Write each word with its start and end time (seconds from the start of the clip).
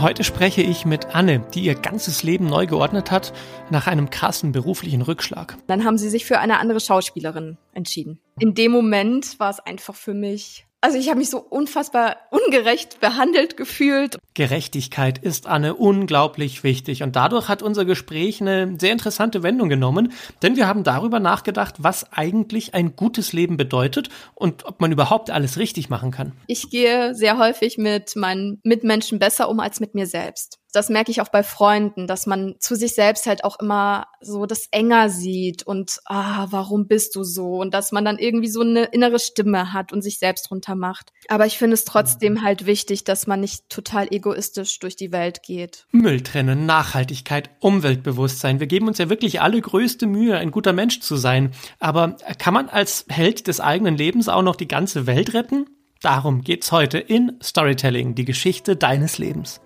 Heute 0.00 0.22
spreche 0.22 0.62
ich 0.62 0.84
mit 0.84 1.16
Anne, 1.16 1.44
die 1.54 1.62
ihr 1.62 1.74
ganzes 1.74 2.22
Leben 2.22 2.46
neu 2.46 2.66
geordnet 2.66 3.10
hat 3.10 3.32
nach 3.68 3.88
einem 3.88 4.10
krassen 4.10 4.52
beruflichen 4.52 5.02
Rückschlag. 5.02 5.56
Dann 5.66 5.84
haben 5.84 5.98
sie 5.98 6.08
sich 6.08 6.24
für 6.24 6.38
eine 6.38 6.60
andere 6.60 6.78
Schauspielerin 6.78 7.58
entschieden. 7.72 8.20
In 8.38 8.54
dem 8.54 8.70
Moment 8.70 9.40
war 9.40 9.50
es 9.50 9.58
einfach 9.58 9.96
für 9.96 10.14
mich 10.14 10.67
also 10.80 10.96
ich 10.96 11.08
habe 11.08 11.18
mich 11.18 11.30
so 11.30 11.38
unfassbar 11.38 12.16
ungerecht 12.30 13.00
behandelt 13.00 13.56
gefühlt. 13.56 14.16
Gerechtigkeit 14.34 15.18
ist 15.18 15.46
Anne 15.46 15.74
unglaublich 15.74 16.62
wichtig 16.62 17.02
und 17.02 17.16
dadurch 17.16 17.48
hat 17.48 17.62
unser 17.62 17.84
Gespräch 17.84 18.40
eine 18.40 18.76
sehr 18.78 18.92
interessante 18.92 19.42
Wendung 19.42 19.68
genommen, 19.68 20.12
denn 20.42 20.56
wir 20.56 20.68
haben 20.68 20.84
darüber 20.84 21.18
nachgedacht, 21.18 21.76
was 21.78 22.12
eigentlich 22.12 22.74
ein 22.74 22.94
gutes 22.94 23.32
Leben 23.32 23.56
bedeutet 23.56 24.08
und 24.34 24.66
ob 24.66 24.80
man 24.80 24.92
überhaupt 24.92 25.30
alles 25.30 25.58
richtig 25.58 25.90
machen 25.90 26.12
kann. 26.12 26.32
Ich 26.46 26.70
gehe 26.70 27.14
sehr 27.14 27.38
häufig 27.38 27.78
mit 27.78 28.14
meinen 28.14 28.60
Mitmenschen 28.62 29.18
besser 29.18 29.48
um 29.48 29.60
als 29.60 29.80
mit 29.80 29.94
mir 29.94 30.06
selbst 30.06 30.58
das 30.72 30.90
merke 30.90 31.10
ich 31.10 31.20
auch 31.20 31.28
bei 31.28 31.42
Freunden, 31.42 32.06
dass 32.06 32.26
man 32.26 32.56
zu 32.58 32.74
sich 32.74 32.94
selbst 32.94 33.26
halt 33.26 33.44
auch 33.44 33.58
immer 33.58 34.06
so 34.20 34.44
das 34.46 34.68
enger 34.70 35.08
sieht 35.08 35.62
und 35.62 35.98
ah, 36.04 36.46
warum 36.50 36.86
bist 36.86 37.16
du 37.16 37.24
so? 37.24 37.56
Und 37.56 37.72
dass 37.72 37.92
man 37.92 38.04
dann 38.04 38.18
irgendwie 38.18 38.48
so 38.48 38.60
eine 38.60 38.84
innere 38.84 39.18
Stimme 39.18 39.72
hat 39.72 39.92
und 39.92 40.02
sich 40.02 40.18
selbst 40.18 40.50
runtermacht. 40.50 41.12
Aber 41.28 41.46
ich 41.46 41.56
finde 41.56 41.74
es 41.74 41.84
trotzdem 41.84 42.34
mhm. 42.34 42.42
halt 42.42 42.66
wichtig, 42.66 43.04
dass 43.04 43.26
man 43.26 43.40
nicht 43.40 43.68
total 43.70 44.08
egoistisch 44.10 44.78
durch 44.78 44.96
die 44.96 45.12
Welt 45.12 45.42
geht. 45.42 45.86
Müll 45.90 46.20
trennen, 46.20 46.66
Nachhaltigkeit, 46.66 47.50
Umweltbewusstsein. 47.60 48.60
Wir 48.60 48.66
geben 48.66 48.88
uns 48.88 48.98
ja 48.98 49.08
wirklich 49.08 49.40
alle 49.40 49.60
größte 49.60 50.06
Mühe, 50.06 50.36
ein 50.36 50.50
guter 50.50 50.72
Mensch 50.72 51.00
zu 51.00 51.16
sein. 51.16 51.52
Aber 51.78 52.16
kann 52.38 52.54
man 52.54 52.68
als 52.68 53.06
Held 53.08 53.46
des 53.46 53.60
eigenen 53.60 53.96
Lebens 53.96 54.28
auch 54.28 54.42
noch 54.42 54.56
die 54.56 54.68
ganze 54.68 55.06
Welt 55.06 55.32
retten? 55.32 55.66
Darum 56.02 56.42
geht's 56.42 56.70
heute 56.70 56.98
in 56.98 57.38
Storytelling, 57.42 58.14
die 58.14 58.24
Geschichte 58.24 58.76
deines 58.76 59.18
Lebens. 59.18 59.60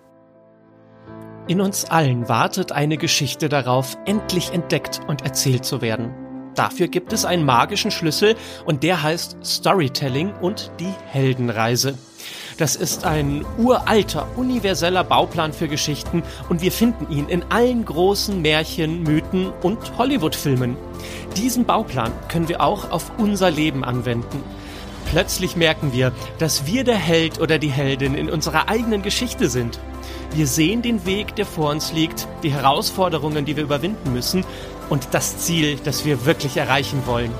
In 1.45 1.59
uns 1.59 1.83
allen 1.83 2.29
wartet 2.29 2.71
eine 2.71 2.95
Geschichte 2.95 3.49
darauf, 3.49 3.97
endlich 4.05 4.51
entdeckt 4.53 5.01
und 5.07 5.23
erzählt 5.23 5.65
zu 5.65 5.81
werden. 5.81 6.13
Dafür 6.55 6.87
gibt 6.87 7.11
es 7.11 7.25
einen 7.25 7.43
magischen 7.43 7.91
Schlüssel 7.91 8.35
und 8.65 8.81
der 8.83 9.03
heißt 9.03 9.37
Storytelling 9.43 10.33
und 10.35 10.71
die 10.79 10.93
Heldenreise. 11.07 11.97
Das 12.57 12.77
ist 12.77 13.03
ein 13.05 13.45
uralter, 13.57 14.25
universeller 14.37 15.03
Bauplan 15.03 15.51
für 15.51 15.67
Geschichten 15.67 16.23
und 16.47 16.61
wir 16.61 16.71
finden 16.71 17.11
ihn 17.11 17.27
in 17.27 17.43
allen 17.49 17.83
großen 17.83 18.41
Märchen, 18.41 19.03
Mythen 19.03 19.51
und 19.63 19.97
Hollywood-Filmen. 19.97 20.77
Diesen 21.35 21.65
Bauplan 21.65 22.13
können 22.29 22.47
wir 22.47 22.61
auch 22.61 22.89
auf 22.91 23.11
unser 23.17 23.51
Leben 23.51 23.83
anwenden. 23.83 24.41
Plötzlich 25.09 25.57
merken 25.57 25.91
wir, 25.91 26.13
dass 26.37 26.67
wir 26.67 26.85
der 26.85 26.95
Held 26.95 27.41
oder 27.41 27.59
die 27.59 27.71
Heldin 27.71 28.15
in 28.15 28.29
unserer 28.29 28.69
eigenen 28.69 29.01
Geschichte 29.01 29.49
sind. 29.49 29.79
Wir 30.33 30.47
sehen 30.47 30.81
den 30.81 31.05
Weg, 31.05 31.35
der 31.35 31.45
vor 31.45 31.69
uns 31.69 31.93
liegt, 31.93 32.27
die 32.41 32.51
Herausforderungen, 32.51 33.45
die 33.45 33.55
wir 33.55 33.63
überwinden 33.63 34.13
müssen 34.13 34.43
und 34.89 35.09
das 35.11 35.37
Ziel, 35.37 35.77
das 35.83 36.05
wir 36.05 36.25
wirklich 36.25 36.57
erreichen 36.57 37.03
wollen. 37.05 37.31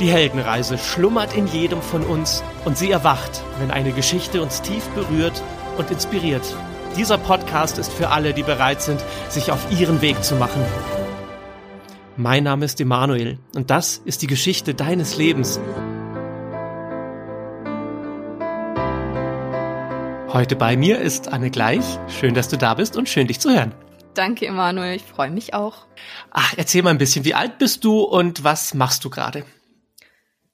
Die 0.00 0.10
Heldenreise 0.10 0.76
schlummert 0.76 1.36
in 1.36 1.46
jedem 1.46 1.80
von 1.80 2.02
uns 2.02 2.42
und 2.64 2.76
sie 2.76 2.90
erwacht, 2.90 3.42
wenn 3.60 3.70
eine 3.70 3.92
Geschichte 3.92 4.42
uns 4.42 4.60
tief 4.60 4.84
berührt 4.88 5.40
und 5.78 5.90
inspiriert. 5.92 6.42
Dieser 6.96 7.16
Podcast 7.16 7.78
ist 7.78 7.92
für 7.92 8.08
alle, 8.08 8.34
die 8.34 8.42
bereit 8.42 8.82
sind, 8.82 9.00
sich 9.28 9.52
auf 9.52 9.70
ihren 9.70 10.02
Weg 10.02 10.24
zu 10.24 10.34
machen. 10.34 10.62
Mein 12.16 12.42
Name 12.42 12.64
ist 12.64 12.80
Emanuel 12.80 13.38
und 13.54 13.70
das 13.70 14.02
ist 14.04 14.22
die 14.22 14.26
Geschichte 14.26 14.74
deines 14.74 15.16
Lebens. 15.16 15.60
Heute 20.36 20.54
bei 20.54 20.76
mir 20.76 20.98
ist 20.98 21.32
Anne 21.32 21.50
Gleich. 21.50 21.82
Schön, 22.08 22.34
dass 22.34 22.50
du 22.50 22.58
da 22.58 22.74
bist 22.74 22.98
und 22.98 23.08
schön, 23.08 23.26
dich 23.26 23.40
zu 23.40 23.48
hören. 23.48 23.72
Danke, 24.12 24.46
Emanuel. 24.46 24.94
Ich 24.94 25.02
freue 25.02 25.30
mich 25.30 25.54
auch. 25.54 25.86
Ach, 26.30 26.52
erzähl 26.58 26.82
mal 26.82 26.90
ein 26.90 26.98
bisschen, 26.98 27.24
wie 27.24 27.32
alt 27.32 27.56
bist 27.56 27.84
du 27.84 28.00
und 28.00 28.44
was 28.44 28.74
machst 28.74 29.02
du 29.06 29.08
gerade? 29.08 29.46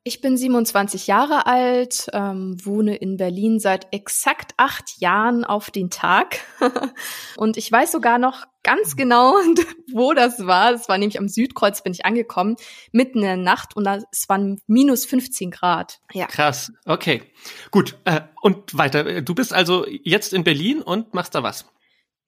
Ich 0.05 0.21
bin 0.21 0.37
27 0.37 1.07
Jahre 1.07 1.47
alt, 1.47 2.09
ähm, 2.13 2.57
wohne 2.65 2.97
in 2.97 3.19
Berlin 3.19 3.61
seit 3.61 3.87
exakt 3.93 4.53
acht 4.57 4.99
Jahren 4.99 5.45
auf 5.45 5.71
den 5.71 5.91
Tag. 5.91 6.41
und 7.37 7.57
ich 7.57 7.71
weiß 7.71 7.93
sogar 7.93 8.19
noch 8.19 8.45
ganz 8.65 8.97
genau, 8.97 9.35
wo 9.93 10.13
das 10.13 10.45
war. 10.45 10.73
Es 10.73 10.89
war 10.89 10.99
nämlich 10.99 11.21
am 11.21 11.29
Südkreuz, 11.29 11.85
bin 11.85 11.93
ich 11.93 12.05
angekommen, 12.05 12.57
mitten 12.91 13.19
in 13.19 13.25
der 13.25 13.37
Nacht 13.37 13.77
und 13.77 13.87
es 13.87 14.29
waren 14.29 14.61
minus 14.67 15.07
15 15.07 15.53
Grad. 15.53 16.01
Ja. 16.13 16.27
Krass, 16.27 16.73
okay. 16.85 17.23
Gut, 17.71 17.97
äh, 18.05 18.23
und 18.41 18.77
weiter. 18.77 19.23
Du 19.23 19.37
bist 19.37 19.53
also 19.53 19.87
jetzt 19.87 20.33
in 20.33 20.43
Berlin 20.43 20.83
und 20.83 21.15
machst 21.15 21.37
da 21.37 21.45
was? 21.45 21.67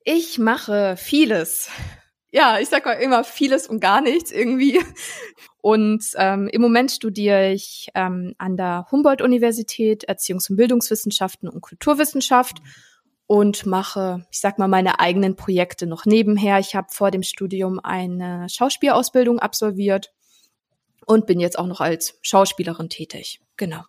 Ich 0.04 0.38
mache 0.38 0.96
vieles 0.96 1.70
ja, 2.34 2.58
ich 2.58 2.68
sag 2.68 2.84
mal 2.84 2.94
immer 2.94 3.22
vieles 3.22 3.68
und 3.68 3.78
gar 3.78 4.00
nichts 4.00 4.32
irgendwie. 4.32 4.80
Und 5.62 6.04
ähm, 6.16 6.48
im 6.48 6.60
Moment 6.60 6.90
studiere 6.90 7.52
ich 7.52 7.88
ähm, 7.94 8.34
an 8.38 8.56
der 8.56 8.86
Humboldt-Universität 8.90 10.08
Erziehungs- 10.08 10.50
und 10.50 10.56
Bildungswissenschaften 10.56 11.48
und 11.48 11.60
Kulturwissenschaft 11.60 12.58
und 13.28 13.66
mache, 13.66 14.26
ich 14.32 14.40
sag 14.40 14.58
mal, 14.58 14.66
meine 14.66 14.98
eigenen 14.98 15.36
Projekte 15.36 15.86
noch 15.86 16.06
nebenher. 16.06 16.58
Ich 16.58 16.74
habe 16.74 16.88
vor 16.90 17.12
dem 17.12 17.22
Studium 17.22 17.78
eine 17.78 18.48
Schauspielausbildung 18.48 19.38
absolviert 19.38 20.12
und 21.06 21.26
bin 21.26 21.38
jetzt 21.38 21.56
auch 21.56 21.68
noch 21.68 21.80
als 21.80 22.18
Schauspielerin 22.22 22.88
tätig. 22.88 23.40
Genau. 23.56 23.82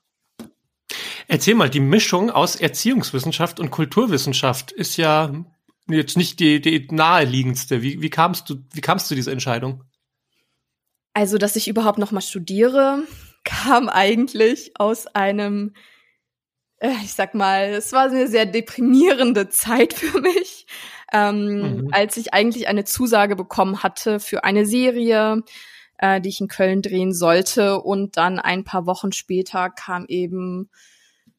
Erzähl 1.27 1.55
mal, 1.55 1.71
die 1.71 1.79
Mischung 1.79 2.29
aus 2.29 2.55
Erziehungswissenschaft 2.55 3.59
und 3.59 3.71
Kulturwissenschaft 3.71 4.71
ist 4.71 4.97
ja 4.97 5.33
jetzt 5.87 6.17
nicht 6.17 6.39
die, 6.39 6.61
die 6.61 6.87
naheliegendste. 6.89 7.81
Wie, 7.81 8.01
wie 8.01 8.09
kamst 8.09 8.49
du, 8.49 8.55
wie 8.73 8.81
kamst 8.81 9.09
du 9.09 9.15
dieser 9.15 9.31
Entscheidung? 9.31 9.83
Also, 11.13 11.37
dass 11.37 11.55
ich 11.55 11.67
überhaupt 11.67 11.99
noch 11.99 12.11
mal 12.11 12.21
studiere, 12.21 13.03
kam 13.43 13.89
eigentlich 13.89 14.71
aus 14.79 15.07
einem, 15.07 15.73
äh, 16.77 16.91
ich 17.03 17.13
sag 17.13 17.35
mal, 17.35 17.69
es 17.69 17.93
war 17.93 18.09
eine 18.09 18.27
sehr 18.27 18.45
deprimierende 18.45 19.49
Zeit 19.49 19.93
für 19.93 20.19
mich, 20.19 20.65
ähm, 21.13 21.83
mhm. 21.83 21.89
als 21.91 22.17
ich 22.17 22.33
eigentlich 22.33 22.67
eine 22.67 22.83
Zusage 22.83 23.35
bekommen 23.35 23.83
hatte 23.83 24.19
für 24.19 24.43
eine 24.43 24.65
Serie, 24.65 25.43
äh, 25.99 26.19
die 26.19 26.29
ich 26.29 26.41
in 26.41 26.47
Köln 26.47 26.81
drehen 26.81 27.13
sollte. 27.13 27.79
Und 27.79 28.17
dann 28.17 28.39
ein 28.39 28.63
paar 28.63 28.85
Wochen 28.85 29.11
später 29.11 29.69
kam 29.69 30.05
eben 30.07 30.69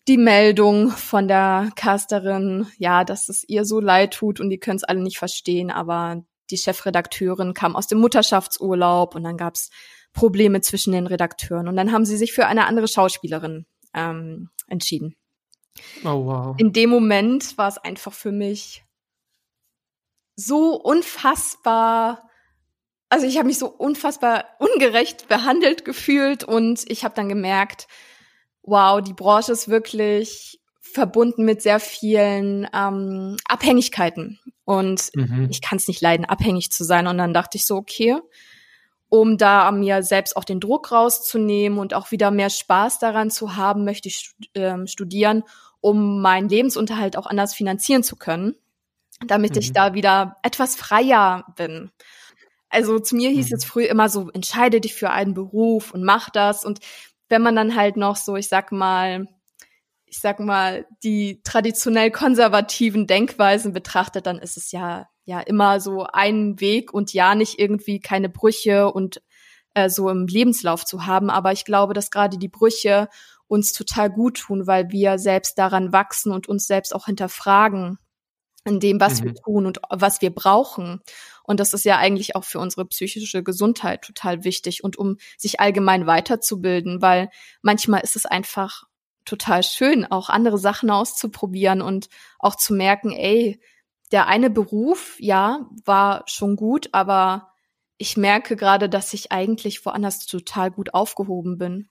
die 0.08 0.18
Meldung 0.18 0.90
von 0.90 1.26
der 1.26 1.70
Casterin, 1.74 2.68
ja, 2.78 3.04
dass 3.04 3.28
es 3.28 3.44
ihr 3.48 3.64
so 3.64 3.80
leid 3.80 4.14
tut 4.14 4.40
und 4.40 4.50
die 4.50 4.58
können 4.58 4.76
es 4.76 4.84
alle 4.84 5.00
nicht 5.00 5.18
verstehen, 5.18 5.70
aber 5.70 6.24
die 6.50 6.56
Chefredakteurin 6.56 7.54
kam 7.54 7.74
aus 7.74 7.88
dem 7.88 7.98
Mutterschaftsurlaub 7.98 9.14
und 9.14 9.24
dann 9.24 9.36
gab's 9.36 9.70
Probleme 10.12 10.60
zwischen 10.60 10.92
den 10.92 11.06
Redakteuren 11.06 11.68
und 11.68 11.76
dann 11.76 11.92
haben 11.92 12.04
sie 12.04 12.16
sich 12.16 12.32
für 12.32 12.46
eine 12.46 12.66
andere 12.66 12.88
Schauspielerin 12.88 13.66
ähm, 13.94 14.50
entschieden. 14.68 15.16
Oh 16.04 16.24
wow. 16.24 16.54
In 16.58 16.72
dem 16.72 16.88
Moment 16.88 17.58
war 17.58 17.68
es 17.68 17.78
einfach 17.78 18.12
für 18.12 18.32
mich 18.32 18.84
so 20.36 20.74
unfassbar 20.74 22.22
also 23.08 23.26
ich 23.26 23.36
habe 23.38 23.46
mich 23.46 23.58
so 23.58 23.68
unfassbar 23.68 24.46
ungerecht 24.58 25.28
behandelt 25.28 25.84
gefühlt 25.84 26.42
und 26.44 26.82
ich 26.90 27.04
habe 27.04 27.14
dann 27.14 27.28
gemerkt, 27.28 27.86
wow, 28.66 29.00
die 29.00 29.14
Branche 29.14 29.52
ist 29.52 29.68
wirklich 29.68 30.60
verbunden 30.80 31.44
mit 31.44 31.62
sehr 31.62 31.80
vielen 31.80 32.68
ähm, 32.74 33.36
Abhängigkeiten. 33.46 34.38
Und 34.64 35.10
mhm. 35.14 35.48
ich 35.50 35.62
kann 35.62 35.78
es 35.78 35.88
nicht 35.88 36.00
leiden, 36.00 36.24
abhängig 36.24 36.70
zu 36.70 36.84
sein. 36.84 37.06
Und 37.06 37.18
dann 37.18 37.32
dachte 37.34 37.56
ich 37.56 37.66
so, 37.66 37.76
okay, 37.76 38.16
um 39.08 39.38
da 39.38 39.70
mir 39.70 40.02
selbst 40.02 40.36
auch 40.36 40.44
den 40.44 40.60
Druck 40.60 40.90
rauszunehmen 40.90 41.78
und 41.78 41.94
auch 41.94 42.10
wieder 42.10 42.30
mehr 42.30 42.50
Spaß 42.50 42.98
daran 42.98 43.30
zu 43.30 43.56
haben, 43.56 43.84
möchte 43.84 44.08
ich 44.08 44.32
ähm, 44.54 44.86
studieren, 44.86 45.44
um 45.80 46.20
meinen 46.20 46.48
Lebensunterhalt 46.48 47.16
auch 47.16 47.26
anders 47.26 47.54
finanzieren 47.54 48.02
zu 48.02 48.16
können, 48.16 48.56
damit 49.26 49.52
mhm. 49.52 49.58
ich 49.58 49.72
da 49.72 49.94
wieder 49.94 50.36
etwas 50.42 50.74
freier 50.74 51.46
bin. 51.56 51.92
Also 52.68 52.98
zu 52.98 53.14
mir 53.14 53.30
hieß 53.30 53.50
mhm. 53.50 53.56
es 53.56 53.64
früher 53.64 53.88
immer 53.88 54.08
so, 54.08 54.30
entscheide 54.30 54.80
dich 54.80 54.94
für 54.94 55.10
einen 55.10 55.34
Beruf 55.34 55.92
und 55.92 56.02
mach 56.02 56.30
das. 56.30 56.64
Und 56.64 56.80
wenn 57.28 57.42
man 57.42 57.56
dann 57.56 57.76
halt 57.76 57.96
noch 57.96 58.16
so, 58.16 58.36
ich 58.36 58.48
sag 58.48 58.72
mal, 58.72 59.26
ich 60.06 60.20
sag 60.20 60.40
mal, 60.40 60.86
die 61.02 61.40
traditionell 61.42 62.10
konservativen 62.10 63.06
Denkweisen 63.06 63.72
betrachtet, 63.72 64.26
dann 64.26 64.38
ist 64.38 64.56
es 64.56 64.72
ja, 64.72 65.08
ja 65.24 65.40
immer 65.40 65.80
so 65.80 66.06
ein 66.12 66.60
Weg 66.60 66.92
und 66.94 67.12
ja 67.12 67.34
nicht 67.34 67.58
irgendwie 67.58 68.00
keine 68.00 68.28
Brüche 68.28 68.92
und 68.92 69.20
äh, 69.74 69.88
so 69.88 70.08
im 70.08 70.26
Lebenslauf 70.26 70.84
zu 70.84 71.06
haben. 71.06 71.30
Aber 71.30 71.52
ich 71.52 71.64
glaube, 71.64 71.92
dass 71.92 72.10
gerade 72.10 72.38
die 72.38 72.48
Brüche 72.48 73.08
uns 73.48 73.72
total 73.72 74.10
gut 74.10 74.38
tun, 74.38 74.66
weil 74.66 74.90
wir 74.90 75.18
selbst 75.18 75.58
daran 75.58 75.92
wachsen 75.92 76.32
und 76.32 76.48
uns 76.48 76.66
selbst 76.66 76.94
auch 76.94 77.06
hinterfragen 77.06 77.98
in 78.66 78.80
dem, 78.80 79.00
was 79.00 79.20
mhm. 79.20 79.24
wir 79.26 79.34
tun 79.34 79.66
und 79.66 79.80
was 79.88 80.20
wir 80.20 80.34
brauchen. 80.34 81.00
Und 81.44 81.60
das 81.60 81.72
ist 81.72 81.84
ja 81.84 81.96
eigentlich 81.96 82.34
auch 82.34 82.44
für 82.44 82.58
unsere 82.58 82.84
psychische 82.86 83.42
Gesundheit 83.42 84.02
total 84.02 84.44
wichtig 84.44 84.82
und 84.82 84.98
um 84.98 85.16
sich 85.38 85.60
allgemein 85.60 86.06
weiterzubilden, 86.06 87.00
weil 87.00 87.30
manchmal 87.62 88.00
ist 88.00 88.16
es 88.16 88.26
einfach 88.26 88.84
total 89.24 89.62
schön, 89.62 90.04
auch 90.04 90.28
andere 90.28 90.58
Sachen 90.58 90.90
auszuprobieren 90.90 91.82
und 91.82 92.08
auch 92.38 92.56
zu 92.56 92.74
merken, 92.74 93.12
ey, 93.12 93.60
der 94.12 94.26
eine 94.26 94.50
Beruf, 94.50 95.16
ja, 95.18 95.68
war 95.84 96.22
schon 96.26 96.56
gut, 96.56 96.88
aber 96.92 97.52
ich 97.98 98.16
merke 98.16 98.56
gerade, 98.56 98.88
dass 98.88 99.12
ich 99.14 99.32
eigentlich 99.32 99.84
woanders 99.84 100.26
total 100.26 100.70
gut 100.70 100.94
aufgehoben 100.94 101.58
bin. 101.58 101.88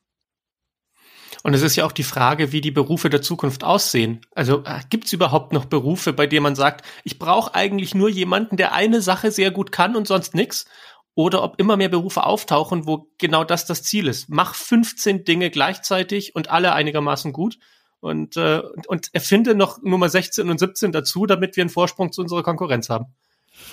Und 1.43 1.53
es 1.53 1.61
ist 1.61 1.75
ja 1.75 1.85
auch 1.85 1.91
die 1.91 2.03
Frage, 2.03 2.51
wie 2.51 2.61
die 2.61 2.71
Berufe 2.71 3.09
der 3.09 3.21
Zukunft 3.21 3.63
aussehen. 3.63 4.21
Also 4.33 4.63
äh, 4.65 4.79
gibt 4.89 5.05
es 5.05 5.13
überhaupt 5.13 5.53
noch 5.53 5.65
Berufe, 5.65 6.13
bei 6.13 6.27
denen 6.27 6.43
man 6.43 6.55
sagt, 6.55 6.85
ich 7.03 7.19
brauche 7.19 7.53
eigentlich 7.53 7.93
nur 7.93 8.09
jemanden, 8.09 8.57
der 8.57 8.73
eine 8.73 9.01
Sache 9.01 9.31
sehr 9.31 9.51
gut 9.51 9.71
kann 9.71 9.95
und 9.95 10.07
sonst 10.07 10.33
nix? 10.33 10.65
Oder 11.13 11.43
ob 11.43 11.59
immer 11.59 11.77
mehr 11.77 11.89
Berufe 11.89 12.25
auftauchen, 12.25 12.87
wo 12.87 13.09
genau 13.17 13.43
das 13.43 13.65
das 13.65 13.83
Ziel 13.83 14.07
ist. 14.07 14.27
Mach 14.27 14.53
15 14.53 15.23
Dinge 15.23 15.49
gleichzeitig 15.49 16.35
und 16.35 16.49
alle 16.49 16.73
einigermaßen 16.73 17.31
gut. 17.31 17.57
Und, 18.01 18.37
äh, 18.37 18.61
und 18.87 19.09
erfinde 19.13 19.55
noch 19.55 19.81
Nummer 19.81 20.09
16 20.09 20.49
und 20.49 20.59
17 20.59 20.91
dazu, 20.91 21.25
damit 21.25 21.55
wir 21.55 21.63
einen 21.63 21.69
Vorsprung 21.69 22.11
zu 22.11 22.21
unserer 22.21 22.43
Konkurrenz 22.43 22.89
haben. 22.89 23.05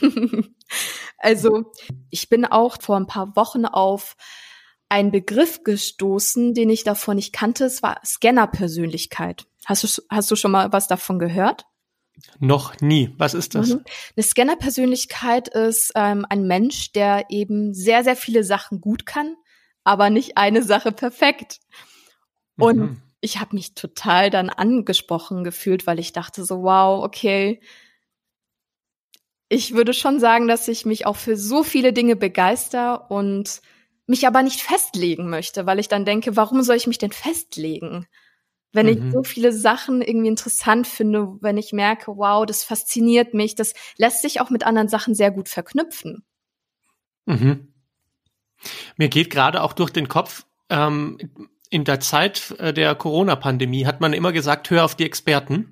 also, 1.19 1.73
ich 2.11 2.29
bin 2.29 2.45
auch 2.45 2.81
vor 2.81 2.97
ein 2.97 3.07
paar 3.07 3.35
Wochen 3.37 3.67
auf 3.67 4.17
einen 4.93 5.11
Begriff 5.11 5.65
gestoßen, 5.65 6.53
den 6.53 6.69
ich 6.69 6.85
davon 6.85 7.17
nicht 7.17 7.33
kannte. 7.33 7.65
Es 7.65 7.83
war 7.83 7.99
Scanner-Persönlichkeit. 8.05 9.47
Hast 9.65 9.85
du, 9.85 10.03
hast 10.11 10.31
du 10.31 10.37
schon 10.37 10.51
mal 10.51 10.71
was 10.71 10.87
davon 10.87 11.19
gehört? 11.19 11.65
Noch 12.41 12.79
nie. 12.83 13.15
Was 13.17 13.33
ist 13.33 13.55
das? 13.55 13.71
Mhm. 13.71 13.85
Eine 14.17 14.23
Scanner-Persönlichkeit 14.23 15.49
ist 15.49 15.93
ähm, 15.95 16.27
ein 16.29 16.47
Mensch, 16.47 16.93
der 16.93 17.25
eben 17.31 17.73
sehr, 17.73 18.05
sehr 18.05 18.17
viele 18.17 18.45
Sachen 18.45 18.83
gut 18.83 19.07
kann, 19.07 19.35
aber 19.83 20.11
nicht 20.11 20.37
eine 20.37 20.63
Sache 20.63 20.93
perfekt. 20.93 21.61
Und 22.59 22.77
mhm. 22.77 23.03
ich 23.23 23.41
habe 23.41 23.57
mich 23.57 23.73
total 23.73 24.29
dann 24.29 24.51
angesprochen 24.51 25.43
gefühlt, 25.43 25.87
weil 25.87 26.01
ich 26.01 26.13
dachte 26.13 26.45
so, 26.45 26.65
wow, 26.65 27.03
okay. 27.03 27.63
Ich 29.49 29.73
würde 29.73 29.95
schon 29.95 30.21
sagen, 30.21 30.49
dass 30.49 30.69
ich 30.69 30.85
mich 30.85 31.07
auch 31.07 31.17
für 31.17 31.39
so 31.39 31.63
viele 31.63 31.95
Dinge 31.95 32.15
begeister 32.15 33.11
und 33.11 33.63
mich 34.13 34.27
aber 34.27 34.43
nicht 34.43 34.61
festlegen 34.61 35.31
möchte, 35.31 35.65
weil 35.65 35.79
ich 35.79 35.89
dann 35.89 36.05
denke, 36.05 36.37
warum 36.37 36.63
soll 36.63 36.77
ich 36.77 36.87
mich 36.87 36.99
denn 36.99 37.13
festlegen? 37.13 38.07
Wenn 38.71 38.85
mhm. 38.85 38.93
ich 38.93 39.13
so 39.13 39.23
viele 39.23 39.53
Sachen 39.53 40.03
irgendwie 40.03 40.29
interessant 40.29 40.87
finde, 40.87 41.39
wenn 41.41 41.57
ich 41.57 41.73
merke, 41.73 42.15
wow, 42.19 42.45
das 42.45 42.63
fasziniert 42.63 43.33
mich, 43.33 43.55
das 43.55 43.73
lässt 43.97 44.21
sich 44.21 44.43
auch 44.43 44.51
mit 44.51 44.65
anderen 44.67 44.89
Sachen 44.89 45.15
sehr 45.15 45.31
gut 45.31 45.49
verknüpfen. 45.49 46.25
Mhm. 47.25 47.73
Mir 48.99 49.09
geht 49.09 49.31
gerade 49.31 49.63
auch 49.63 49.73
durch 49.73 49.91
den 49.91 50.09
Kopf, 50.09 50.45
ähm, 50.69 51.17
in 51.71 51.85
der 51.85 52.01
Zeit 52.01 52.55
äh, 52.59 52.75
der 52.75 52.95
Corona-Pandemie 52.95 53.87
hat 53.87 54.03
man 54.03 54.13
immer 54.13 54.33
gesagt, 54.33 54.69
hör 54.69 54.85
auf 54.85 54.95
die 54.95 55.07
Experten. 55.07 55.72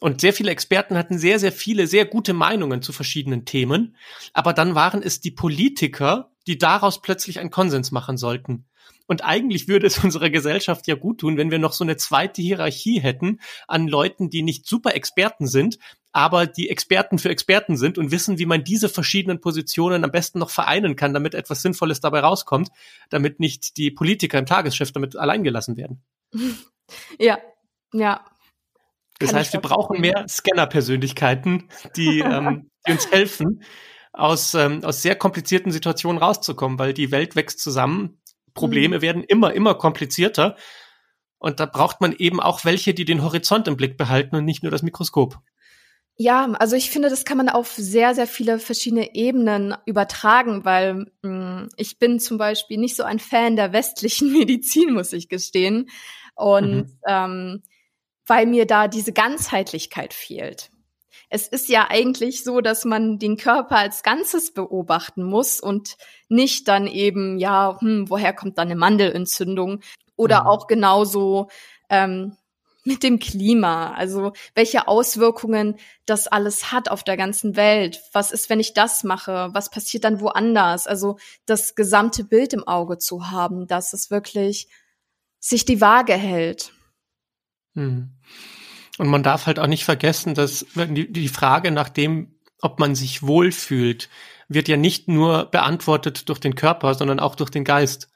Und 0.00 0.20
sehr 0.20 0.32
viele 0.32 0.50
Experten 0.50 0.96
hatten 0.96 1.18
sehr, 1.18 1.38
sehr 1.38 1.52
viele, 1.52 1.86
sehr 1.86 2.04
gute 2.04 2.34
Meinungen 2.34 2.82
zu 2.82 2.92
verschiedenen 2.92 3.44
Themen. 3.44 3.96
Aber 4.32 4.52
dann 4.52 4.74
waren 4.74 5.02
es 5.02 5.20
die 5.20 5.30
Politiker, 5.30 6.30
die 6.46 6.58
daraus 6.58 7.00
plötzlich 7.00 7.38
einen 7.38 7.50
Konsens 7.50 7.90
machen 7.90 8.16
sollten. 8.16 8.66
Und 9.06 9.24
eigentlich 9.24 9.68
würde 9.68 9.86
es 9.86 9.98
unserer 10.04 10.30
Gesellschaft 10.30 10.86
ja 10.86 10.94
gut 10.94 11.20
tun, 11.20 11.36
wenn 11.36 11.50
wir 11.50 11.58
noch 11.58 11.72
so 11.72 11.84
eine 11.84 11.96
zweite 11.96 12.42
Hierarchie 12.42 13.00
hätten 13.00 13.40
an 13.68 13.88
Leuten, 13.88 14.30
die 14.30 14.42
nicht 14.42 14.66
super 14.66 14.94
Experten 14.94 15.46
sind, 15.46 15.78
aber 16.12 16.46
die 16.46 16.70
Experten 16.70 17.18
für 17.18 17.28
Experten 17.28 17.76
sind 17.76 17.98
und 17.98 18.12
wissen, 18.12 18.38
wie 18.38 18.46
man 18.46 18.62
diese 18.62 18.88
verschiedenen 18.88 19.40
Positionen 19.40 20.04
am 20.04 20.12
besten 20.12 20.38
noch 20.38 20.50
vereinen 20.50 20.96
kann, 20.96 21.12
damit 21.12 21.34
etwas 21.34 21.62
Sinnvolles 21.62 22.00
dabei 22.00 22.20
rauskommt, 22.20 22.68
damit 23.10 23.40
nicht 23.40 23.76
die 23.76 23.90
Politiker 23.90 24.38
im 24.38 24.46
Tagesgeschäft 24.46 24.94
damit 24.94 25.16
alleingelassen 25.16 25.76
werden. 25.76 26.02
Ja, 27.18 27.38
ja, 27.94 28.22
das 29.18 29.32
heißt, 29.32 29.52
wir 29.52 29.60
brauchen 29.60 30.00
mehr 30.00 30.26
Scanner-Persönlichkeiten, 30.28 31.68
die, 31.96 32.20
ähm, 32.20 32.70
die 32.86 32.92
uns 32.92 33.10
helfen, 33.10 33.62
aus, 34.12 34.54
ähm, 34.54 34.84
aus 34.84 35.02
sehr 35.02 35.16
komplizierten 35.16 35.72
Situationen 35.72 36.22
rauszukommen, 36.22 36.78
weil 36.78 36.94
die 36.94 37.10
Welt 37.10 37.36
wächst 37.36 37.60
zusammen. 37.60 38.20
Probleme 38.54 38.98
mhm. 38.98 39.02
werden 39.02 39.24
immer, 39.24 39.52
immer 39.52 39.74
komplizierter. 39.74 40.56
Und 41.38 41.60
da 41.60 41.66
braucht 41.66 42.00
man 42.00 42.12
eben 42.12 42.40
auch 42.40 42.64
welche, 42.64 42.94
die 42.94 43.04
den 43.04 43.22
Horizont 43.22 43.68
im 43.68 43.76
Blick 43.76 43.96
behalten 43.96 44.36
und 44.36 44.44
nicht 44.44 44.62
nur 44.62 44.72
das 44.72 44.82
Mikroskop. 44.82 45.38
Ja, 46.16 46.44
also 46.52 46.76
ich 46.76 46.90
finde, 46.90 47.10
das 47.10 47.24
kann 47.24 47.36
man 47.36 47.48
auf 47.48 47.72
sehr, 47.72 48.14
sehr 48.14 48.28
viele 48.28 48.60
verschiedene 48.60 49.16
Ebenen 49.16 49.74
übertragen, 49.84 50.64
weil 50.64 51.06
mh, 51.22 51.64
mm, 51.64 51.68
ich 51.76 51.98
bin 51.98 52.20
zum 52.20 52.38
Beispiel 52.38 52.78
nicht 52.78 52.94
so 52.94 53.02
ein 53.02 53.18
Fan 53.18 53.56
der 53.56 53.72
westlichen 53.72 54.32
Medizin, 54.38 54.92
muss 54.92 55.12
ich 55.12 55.28
gestehen. 55.28 55.90
Und 56.36 56.86
mhm. 56.86 56.98
ähm, 57.06 57.62
weil 58.26 58.46
mir 58.46 58.66
da 58.66 58.88
diese 58.88 59.12
Ganzheitlichkeit 59.12 60.14
fehlt. 60.14 60.70
Es 61.30 61.48
ist 61.48 61.68
ja 61.68 61.88
eigentlich 61.88 62.44
so, 62.44 62.60
dass 62.60 62.84
man 62.84 63.18
den 63.18 63.36
Körper 63.36 63.76
als 63.76 64.02
Ganzes 64.02 64.52
beobachten 64.52 65.24
muss 65.24 65.60
und 65.60 65.96
nicht 66.28 66.68
dann 66.68 66.86
eben, 66.86 67.38
ja, 67.38 67.76
hm, 67.80 68.08
woher 68.08 68.32
kommt 68.32 68.58
da 68.58 68.62
eine 68.62 68.76
Mandelentzündung? 68.76 69.80
Oder 70.16 70.42
mhm. 70.42 70.46
auch 70.46 70.66
genauso 70.66 71.48
ähm, 71.88 72.36
mit 72.84 73.02
dem 73.02 73.18
Klima. 73.18 73.94
Also 73.94 74.32
welche 74.54 74.86
Auswirkungen 74.86 75.76
das 76.06 76.28
alles 76.28 76.70
hat 76.70 76.90
auf 76.90 77.02
der 77.02 77.16
ganzen 77.16 77.56
Welt. 77.56 78.00
Was 78.12 78.30
ist, 78.30 78.50
wenn 78.50 78.60
ich 78.60 78.74
das 78.74 79.02
mache? 79.02 79.48
Was 79.52 79.70
passiert 79.70 80.04
dann 80.04 80.20
woanders? 80.20 80.86
Also 80.86 81.18
das 81.46 81.74
gesamte 81.74 82.24
Bild 82.24 82.52
im 82.52 82.68
Auge 82.68 82.98
zu 82.98 83.30
haben, 83.30 83.66
dass 83.66 83.92
es 83.92 84.10
wirklich 84.10 84.68
sich 85.40 85.64
die 85.64 85.80
Waage 85.80 86.14
hält. 86.14 86.73
Hm. 87.74 88.10
Und 88.98 89.08
man 89.08 89.22
darf 89.22 89.46
halt 89.46 89.58
auch 89.58 89.66
nicht 89.66 89.84
vergessen, 89.84 90.34
dass 90.34 90.66
die, 90.74 91.12
die 91.12 91.28
Frage 91.28 91.70
nach 91.70 91.88
dem, 91.88 92.38
ob 92.60 92.78
man 92.78 92.94
sich 92.94 93.22
wohlfühlt, 93.22 94.08
wird 94.48 94.68
ja 94.68 94.76
nicht 94.76 95.08
nur 95.08 95.46
beantwortet 95.46 96.28
durch 96.28 96.38
den 96.38 96.54
Körper, 96.54 96.94
sondern 96.94 97.18
auch 97.18 97.34
durch 97.34 97.50
den 97.50 97.64
Geist. 97.64 98.10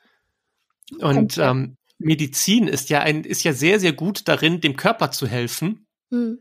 Und 1.01 1.37
ähm, 1.39 1.77
Medizin 1.99 2.69
ist 2.69 2.91
ja 2.91 3.01
ein, 3.01 3.25
ist 3.25 3.45
ja 3.45 3.53
sehr, 3.53 3.81
sehr 3.81 3.93
gut 3.93 4.29
darin, 4.29 4.61
dem 4.61 4.77
Körper 4.77 5.11
zu 5.11 5.27
helfen, 5.27 5.87
mhm. 6.11 6.39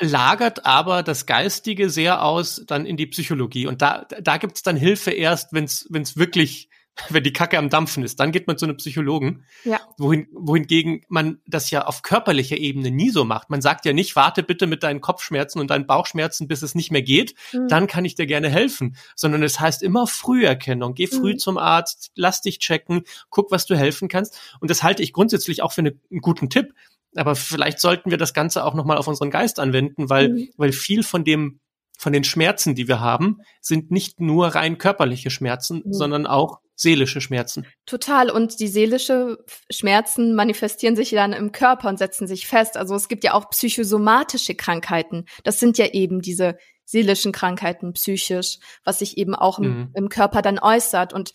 lagert 0.00 0.64
aber 0.64 1.02
das 1.02 1.26
Geistige 1.26 1.90
sehr 1.90 2.22
aus 2.22 2.62
dann 2.66 2.86
in 2.86 2.96
die 2.96 3.06
Psychologie. 3.06 3.66
Und 3.66 3.82
da, 3.82 4.06
da 4.22 4.36
gibt's 4.36 4.62
dann 4.62 4.76
Hilfe 4.76 5.10
erst, 5.10 5.52
wenn 5.52 5.64
es 5.64 6.16
wirklich 6.16 6.68
wenn 7.08 7.22
die 7.22 7.32
Kacke 7.32 7.58
am 7.58 7.70
Dampfen 7.70 8.02
ist, 8.04 8.20
dann 8.20 8.32
geht 8.32 8.46
man 8.46 8.56
zu 8.56 8.66
einem 8.66 8.76
Psychologen. 8.76 9.44
Ja. 9.64 9.80
Wohin, 9.98 10.28
wohingegen 10.32 11.02
man 11.08 11.38
das 11.46 11.70
ja 11.70 11.86
auf 11.86 12.02
körperlicher 12.02 12.56
Ebene 12.56 12.90
nie 12.90 13.10
so 13.10 13.24
macht. 13.24 13.50
Man 13.50 13.62
sagt 13.62 13.84
ja 13.84 13.92
nicht, 13.92 14.14
warte 14.16 14.42
bitte 14.42 14.66
mit 14.66 14.82
deinen 14.82 15.00
Kopfschmerzen 15.00 15.60
und 15.60 15.70
deinen 15.70 15.86
Bauchschmerzen, 15.86 16.46
bis 16.46 16.62
es 16.62 16.74
nicht 16.74 16.90
mehr 16.90 17.02
geht, 17.02 17.34
mhm. 17.52 17.68
dann 17.68 17.86
kann 17.86 18.04
ich 18.04 18.14
dir 18.14 18.26
gerne 18.26 18.48
helfen. 18.48 18.96
Sondern 19.16 19.42
es 19.42 19.58
heißt 19.58 19.82
immer 19.82 20.06
Früherkennung. 20.06 20.94
Geh 20.94 21.06
früh 21.06 21.34
mhm. 21.34 21.38
zum 21.38 21.58
Arzt, 21.58 22.12
lass 22.14 22.40
dich 22.40 22.58
checken, 22.58 23.02
guck, 23.30 23.50
was 23.50 23.66
du 23.66 23.76
helfen 23.76 24.08
kannst. 24.08 24.38
Und 24.60 24.70
das 24.70 24.82
halte 24.82 25.02
ich 25.02 25.12
grundsätzlich 25.12 25.62
auch 25.62 25.72
für 25.72 25.80
eine, 25.80 25.94
einen 26.10 26.20
guten 26.20 26.48
Tipp. 26.48 26.74
Aber 27.16 27.36
vielleicht 27.36 27.78
sollten 27.80 28.10
wir 28.10 28.18
das 28.18 28.34
Ganze 28.34 28.64
auch 28.64 28.74
nochmal 28.74 28.96
auf 28.96 29.06
unseren 29.06 29.30
Geist 29.30 29.60
anwenden, 29.60 30.10
weil, 30.10 30.30
mhm. 30.30 30.48
weil 30.56 30.72
viel 30.72 31.02
von 31.02 31.24
dem 31.24 31.60
von 31.98 32.12
den 32.12 32.24
Schmerzen, 32.24 32.74
die 32.74 32.88
wir 32.88 33.00
haben, 33.00 33.38
sind 33.60 33.90
nicht 33.90 34.20
nur 34.20 34.48
rein 34.48 34.78
körperliche 34.78 35.30
Schmerzen, 35.30 35.82
mhm. 35.84 35.92
sondern 35.92 36.26
auch 36.26 36.60
seelische 36.76 37.20
Schmerzen. 37.20 37.66
Total. 37.86 38.30
Und 38.30 38.58
die 38.60 38.68
seelische 38.68 39.38
Schmerzen 39.70 40.34
manifestieren 40.34 40.96
sich 40.96 41.10
dann 41.10 41.32
im 41.32 41.52
Körper 41.52 41.88
und 41.88 41.98
setzen 41.98 42.26
sich 42.26 42.46
fest. 42.46 42.76
Also 42.76 42.94
es 42.94 43.08
gibt 43.08 43.24
ja 43.24 43.34
auch 43.34 43.50
psychosomatische 43.50 44.54
Krankheiten. 44.54 45.26
Das 45.44 45.60
sind 45.60 45.78
ja 45.78 45.86
eben 45.86 46.20
diese 46.20 46.56
seelischen 46.84 47.32
Krankheiten 47.32 47.92
psychisch, 47.94 48.58
was 48.84 48.98
sich 48.98 49.16
eben 49.16 49.34
auch 49.34 49.58
im, 49.58 49.78
mhm. 49.78 49.90
im 49.94 50.08
Körper 50.08 50.42
dann 50.42 50.58
äußert. 50.58 51.12
Und 51.12 51.32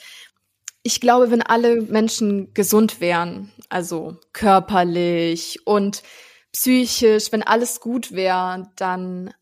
ich 0.84 1.02
glaube, 1.02 1.32
wenn 1.32 1.42
alle 1.42 1.82
Menschen 1.82 2.54
gesund 2.54 3.02
wären, 3.02 3.52
also 3.70 4.18
körperlich 4.34 5.60
und 5.66 6.04
psychisch, 6.52 7.32
wenn 7.32 7.44
alles 7.44 7.80
gut 7.80 8.12
wäre, 8.12 8.70
dann 8.76 9.34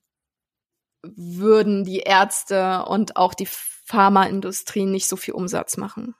würden 1.04 1.84
die 1.84 2.00
Ärzte 2.00 2.86
und 2.86 3.18
auch 3.18 3.34
die 3.34 3.48
Pharmaindustrie 3.48 4.86
nicht 4.86 5.08
so 5.08 5.16
viel 5.16 5.34
Umsatz 5.34 5.77
machen. 5.77 6.16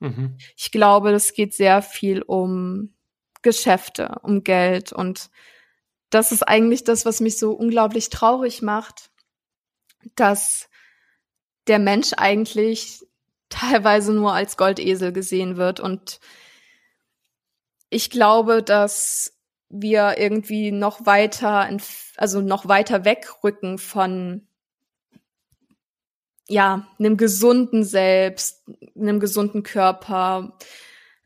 Mhm. 0.00 0.36
Ich 0.56 0.70
glaube, 0.70 1.12
es 1.12 1.32
geht 1.32 1.54
sehr 1.54 1.82
viel 1.82 2.22
um 2.22 2.94
Geschäfte, 3.42 4.16
um 4.22 4.44
Geld 4.44 4.92
und 4.92 5.30
das 6.10 6.32
ist 6.32 6.42
eigentlich 6.42 6.84
das, 6.84 7.04
was 7.04 7.20
mich 7.20 7.38
so 7.38 7.52
unglaublich 7.52 8.08
traurig 8.08 8.62
macht, 8.62 9.10
dass 10.14 10.68
der 11.66 11.78
Mensch 11.78 12.12
eigentlich 12.16 13.04
teilweise 13.48 14.12
nur 14.12 14.32
als 14.32 14.56
Goldesel 14.56 15.12
gesehen 15.12 15.56
wird 15.56 15.80
und 15.80 16.20
ich 17.90 18.10
glaube, 18.10 18.62
dass 18.62 19.38
wir 19.68 20.18
irgendwie 20.18 20.72
noch 20.72 21.06
weiter, 21.06 21.68
also 22.16 22.40
noch 22.40 22.68
weiter 22.68 23.04
wegrücken 23.04 23.78
von 23.78 24.46
ja, 26.48 26.86
einem 26.98 27.16
gesunden 27.16 27.84
Selbst, 27.84 28.64
einem 28.94 29.18
gesunden 29.18 29.62
Körper, 29.62 30.58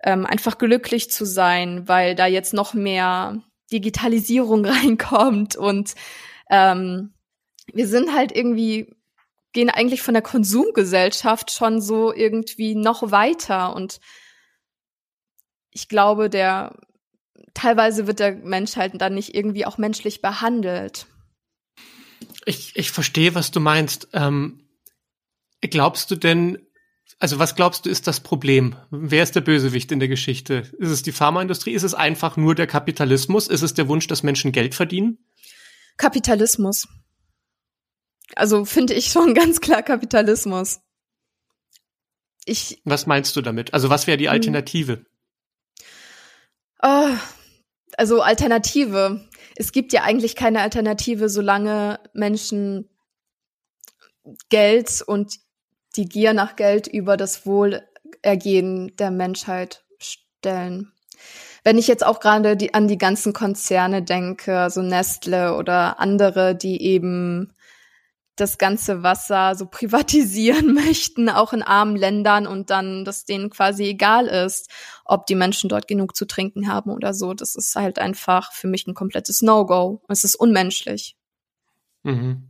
ähm, 0.02 0.26
einfach 0.26 0.59
glücklich 0.59 1.11
zu 1.11 1.25
sein, 1.25 1.88
weil 1.88 2.14
da 2.14 2.26
jetzt 2.26 2.54
noch 2.54 2.75
mehr 2.75 3.42
Digitalisierung 3.73 4.64
reinkommt 4.64 5.57
und 5.57 5.95
ähm, 6.50 7.14
wir 7.73 7.87
sind 7.87 8.14
halt 8.14 8.35
irgendwie, 8.35 8.95
gehen 9.52 9.71
eigentlich 9.71 10.02
von 10.02 10.14
der 10.14 10.23
Konsumgesellschaft 10.23 11.50
schon 11.50 11.80
so 11.80 12.14
irgendwie 12.14 12.75
noch 12.75 13.11
weiter 13.11 13.75
und 13.75 14.00
ich 15.71 15.88
glaube, 15.88 16.30
der 16.30 16.75
teilweise 17.54 18.07
wird 18.07 18.21
der 18.21 18.35
Mensch 18.35 18.76
halt 18.76 19.00
dann 19.00 19.14
nicht 19.14 19.35
irgendwie 19.35 19.66
auch 19.66 19.78
menschlich 19.78 20.23
behandelt. 20.23 21.07
Ich, 22.45 22.76
ich 22.76 22.90
verstehe, 22.90 23.35
was 23.35 23.50
du 23.50 23.61
meinst. 23.61 24.09
Ähm, 24.12 24.68
glaubst 25.61 26.11
du 26.11 26.16
denn, 26.16 26.59
also 27.18 27.38
was 27.38 27.57
glaubst 27.57 27.87
du 27.87 27.90
ist 27.90 28.07
das 28.07 28.21
Problem? 28.21 28.76
Wer 28.90 29.23
ist 29.23 29.35
der 29.35 29.40
Bösewicht 29.40 29.92
in 29.92 29.99
der 29.99 30.09
Geschichte? 30.09 30.71
Ist 30.78 30.90
es 30.90 31.02
die 31.02 31.12
Pharmaindustrie? 31.12 31.73
Ist 31.73 31.83
es 31.83 31.95
einfach 31.95 32.37
nur 32.37 32.54
der 32.54 32.66
Kapitalismus? 32.66 33.49
Ist 33.49 33.62
es 33.62 33.75
der 33.75 33.88
Wunsch, 33.88 34.07
dass 34.07 34.23
Menschen 34.23 34.52
Geld 34.52 34.75
verdienen? 34.75 35.18
Kapitalismus. 35.97 36.87
Also 38.35 38.64
finde 38.64 38.95
ich 38.95 39.07
schon 39.07 39.35
ganz 39.35 39.61
klar 39.61 39.83
Kapitalismus. 39.83 40.80
Ich, 42.45 42.80
was 42.85 43.07
meinst 43.07 43.37
du 43.37 43.42
damit? 43.42 43.75
Also 43.75 43.90
was 43.90 44.07
wäre 44.07 44.16
die 44.16 44.26
hm. 44.26 44.33
Alternative? 44.33 45.04
Oh, 46.82 47.11
also 47.97 48.23
Alternative. 48.23 49.28
Es 49.56 49.73
gibt 49.73 49.92
ja 49.92 50.02
eigentlich 50.02 50.37
keine 50.37 50.61
Alternative, 50.61 51.28
solange 51.28 51.99
Menschen 52.12 52.88
Geld 54.50 55.02
und 55.06 55.38
die 55.97 56.08
Gier 56.08 56.32
nach 56.32 56.54
Geld 56.56 56.87
über 56.87 57.16
das 57.16 57.47
Wohlergehen 57.47 58.94
der 58.97 59.11
Menschheit 59.11 59.85
stellen. 59.99 60.92
Wenn 61.64 61.78
ich 61.78 61.88
jetzt 61.88 62.06
auch 62.06 62.20
gerade 62.20 62.56
an 62.73 62.88
die 62.88 62.99
ganzen 62.99 63.32
Konzerne 63.32 64.02
denke, 64.02 64.68
so 64.70 64.80
Nestle 64.80 65.56
oder 65.56 65.99
andere, 65.99 66.54
die 66.54 66.80
eben 66.82 67.52
das 68.40 68.59
ganze 68.59 69.02
Wasser 69.02 69.54
so 69.54 69.66
privatisieren 69.66 70.75
möchten, 70.75 71.28
auch 71.28 71.52
in 71.52 71.62
armen 71.62 71.97
Ländern 71.97 72.47
und 72.47 72.71
dann, 72.71 73.04
dass 73.04 73.25
denen 73.25 73.50
quasi 73.50 73.85
egal 73.85 74.26
ist, 74.26 74.71
ob 75.04 75.26
die 75.26 75.35
Menschen 75.35 75.68
dort 75.68 75.88
genug 75.88 76.16
zu 76.16 76.26
trinken 76.26 76.68
haben 76.68 76.90
oder 76.90 77.14
so. 77.14 77.35
Das 77.35 77.54
ist 77.54 77.76
halt 77.76 77.99
einfach 77.99 78.52
für 78.52 78.66
mich 78.66 78.87
ein 78.87 78.95
komplettes 78.95 79.42
No-Go. 79.42 80.02
Es 80.09 80.25
ist 80.25 80.35
unmenschlich. 80.35 81.16
Mhm. 82.02 82.49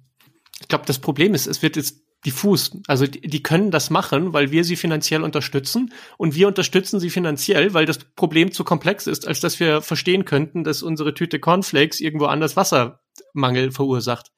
Ich 0.61 0.69
glaube, 0.69 0.87
das 0.87 0.99
Problem 0.99 1.35
ist, 1.35 1.47
es 1.47 1.63
wird 1.63 1.77
jetzt 1.77 2.03
diffus. 2.27 2.73
Also 2.87 3.07
die, 3.07 3.21
die 3.21 3.43
können 3.43 3.71
das 3.71 3.91
machen, 3.91 4.33
weil 4.33 4.51
wir 4.51 4.65
sie 4.65 4.77
finanziell 4.77 5.23
unterstützen 5.23 5.93
und 6.17 6.35
wir 6.35 6.49
unterstützen 6.49 7.01
sie 7.01 7.11
finanziell, 7.11 7.75
weil 7.75 7.87
das 7.87 7.99
Problem 7.99 8.53
zu 8.53 8.65
komplex 8.65 9.07
ist, 9.07 9.27
als 9.27 9.41
dass 9.41 9.61
wir 9.61 9.83
verstehen 9.83 10.25
könnten, 10.25 10.65
dass 10.65 10.83
unsere 10.83 11.15
Tüte 11.15 11.39
Cornflakes 11.39 12.01
irgendwo 12.01 12.27
anders 12.27 12.57
Wassermangel 12.57 13.71
verursacht. 13.71 14.33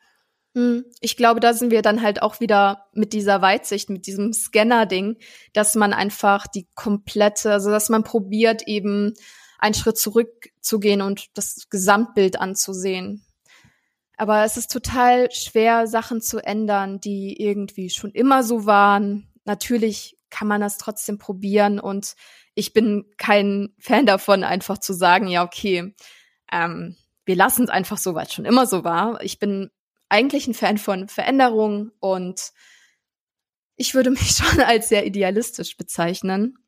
Hm, 0.54 0.84
ich 1.00 1.16
glaube, 1.16 1.38
da 1.40 1.54
sind 1.54 1.70
wir 1.70 1.82
dann 1.82 2.02
halt 2.02 2.22
auch 2.22 2.40
wieder 2.40 2.88
mit 2.92 3.12
dieser 3.12 3.40
Weitsicht, 3.40 3.88
mit 3.88 4.06
diesem 4.06 4.32
Scanner-Ding, 4.32 5.16
dass 5.52 5.76
man 5.76 5.92
einfach 5.92 6.46
die 6.48 6.66
komplette, 6.74 7.52
also 7.52 7.70
dass 7.70 7.88
man 7.88 8.02
probiert, 8.02 8.66
eben 8.66 9.14
einen 9.58 9.74
Schritt 9.74 9.98
zurückzugehen 9.98 11.02
und 11.02 11.26
das 11.34 11.68
Gesamtbild 11.70 12.40
anzusehen. 12.40 13.24
Aber 14.16 14.44
es 14.44 14.56
ist 14.56 14.72
total 14.72 15.30
schwer, 15.30 15.86
Sachen 15.86 16.20
zu 16.20 16.44
ändern, 16.44 17.00
die 17.00 17.40
irgendwie 17.40 17.88
schon 17.88 18.10
immer 18.10 18.42
so 18.42 18.66
waren. 18.66 19.28
Natürlich 19.44 20.18
kann 20.30 20.48
man 20.48 20.60
das 20.60 20.78
trotzdem 20.78 21.18
probieren 21.18 21.78
und 21.78 22.14
ich 22.54 22.72
bin 22.72 23.06
kein 23.16 23.74
Fan 23.78 24.04
davon, 24.06 24.44
einfach 24.44 24.78
zu 24.78 24.92
sagen, 24.92 25.28
ja, 25.28 25.44
okay, 25.44 25.94
ähm, 26.52 26.96
wir 27.24 27.36
lassen 27.36 27.64
es 27.64 27.70
einfach 27.70 27.98
so, 27.98 28.14
weil 28.14 28.26
es 28.26 28.32
schon 28.32 28.44
immer 28.44 28.66
so 28.66 28.84
war. 28.84 29.22
Ich 29.22 29.38
bin 29.38 29.70
eigentlich 30.10 30.46
ein 30.46 30.54
Fan 30.54 30.78
von 30.78 31.08
Veränderung 31.08 31.92
und 32.00 32.52
ich 33.76 33.94
würde 33.94 34.10
mich 34.10 34.30
schon 34.36 34.60
als 34.60 34.88
sehr 34.88 35.06
idealistisch 35.06 35.76
bezeichnen. 35.76 36.58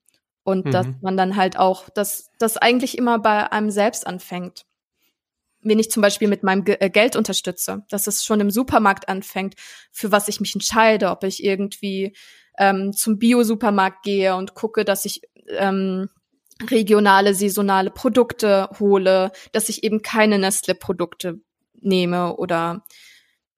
Und 0.44 0.66
mhm. 0.66 0.70
dass 0.72 0.86
man 1.02 1.16
dann 1.16 1.36
halt 1.36 1.56
auch, 1.56 1.88
dass 1.90 2.30
das 2.38 2.56
eigentlich 2.56 2.98
immer 2.98 3.20
bei 3.20 3.52
einem 3.52 3.70
selbst 3.70 4.06
anfängt. 4.06 4.64
Wenn 5.60 5.78
ich 5.78 5.90
zum 5.90 6.00
Beispiel 6.00 6.26
mit 6.26 6.42
meinem 6.42 6.64
Ge 6.64 6.78
äh, 6.80 6.90
Geld 6.90 7.14
unterstütze, 7.14 7.84
dass 7.90 8.08
es 8.08 8.24
schon 8.24 8.40
im 8.40 8.50
Supermarkt 8.50 9.08
anfängt, 9.08 9.54
für 9.92 10.10
was 10.10 10.26
ich 10.26 10.40
mich 10.40 10.54
entscheide, 10.54 11.10
ob 11.10 11.22
ich 11.22 11.44
irgendwie 11.44 12.16
ähm, 12.58 12.92
zum 12.92 13.18
Bio-Supermarkt 13.20 14.02
gehe 14.02 14.34
und 14.34 14.54
gucke, 14.54 14.84
dass 14.84 15.04
ich 15.04 15.22
ähm, 15.48 16.08
regionale, 16.70 17.34
saisonale 17.34 17.90
Produkte 17.90 18.68
hole, 18.80 19.30
dass 19.52 19.68
ich 19.68 19.84
eben 19.84 20.02
keine 20.02 20.38
Nestle-Produkte 20.38 21.40
nehme 21.80 22.36
oder 22.36 22.84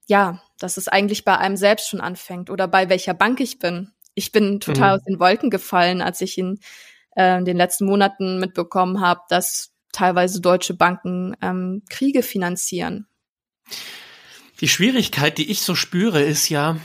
ja, 0.07 0.43
dass 0.59 0.77
es 0.77 0.89
eigentlich 0.89 1.25
bei 1.25 1.39
einem 1.39 1.57
selbst 1.57 1.89
schon 1.89 2.01
anfängt 2.01 2.51
oder 2.51 2.69
bei 2.69 2.89
welcher 2.89 3.15
Bank 3.15 3.41
ich 3.41 3.59
bin. 3.59 3.93
Ich 4.15 4.33
bin 4.33 4.61
total 4.61 4.91
mhm. 4.91 4.95
aus 4.99 5.05
den 5.05 5.21
Wolken 5.21 5.51
gefallen, 5.51 6.01
als 6.01 6.21
ich 6.21 6.39
in 6.39 6.61
äh, 7.17 7.43
den 7.43 7.57
letzten 7.57 7.87
Monaten 7.87 8.39
mitbekommen 8.39 9.01
habe, 9.01 9.23
dass 9.29 9.73
teilweise 9.93 10.41
deutsche 10.41 10.75
Banken 10.75 11.37
ähm, 11.41 11.83
Kriege 11.89 12.23
finanzieren. 12.23 13.07
Die 14.61 14.69
Schwierigkeit, 14.69 15.39
die 15.39 15.51
ich 15.51 15.63
so 15.63 15.75
spüre, 15.75 16.23
ist 16.23 16.49
ja, 16.49 16.77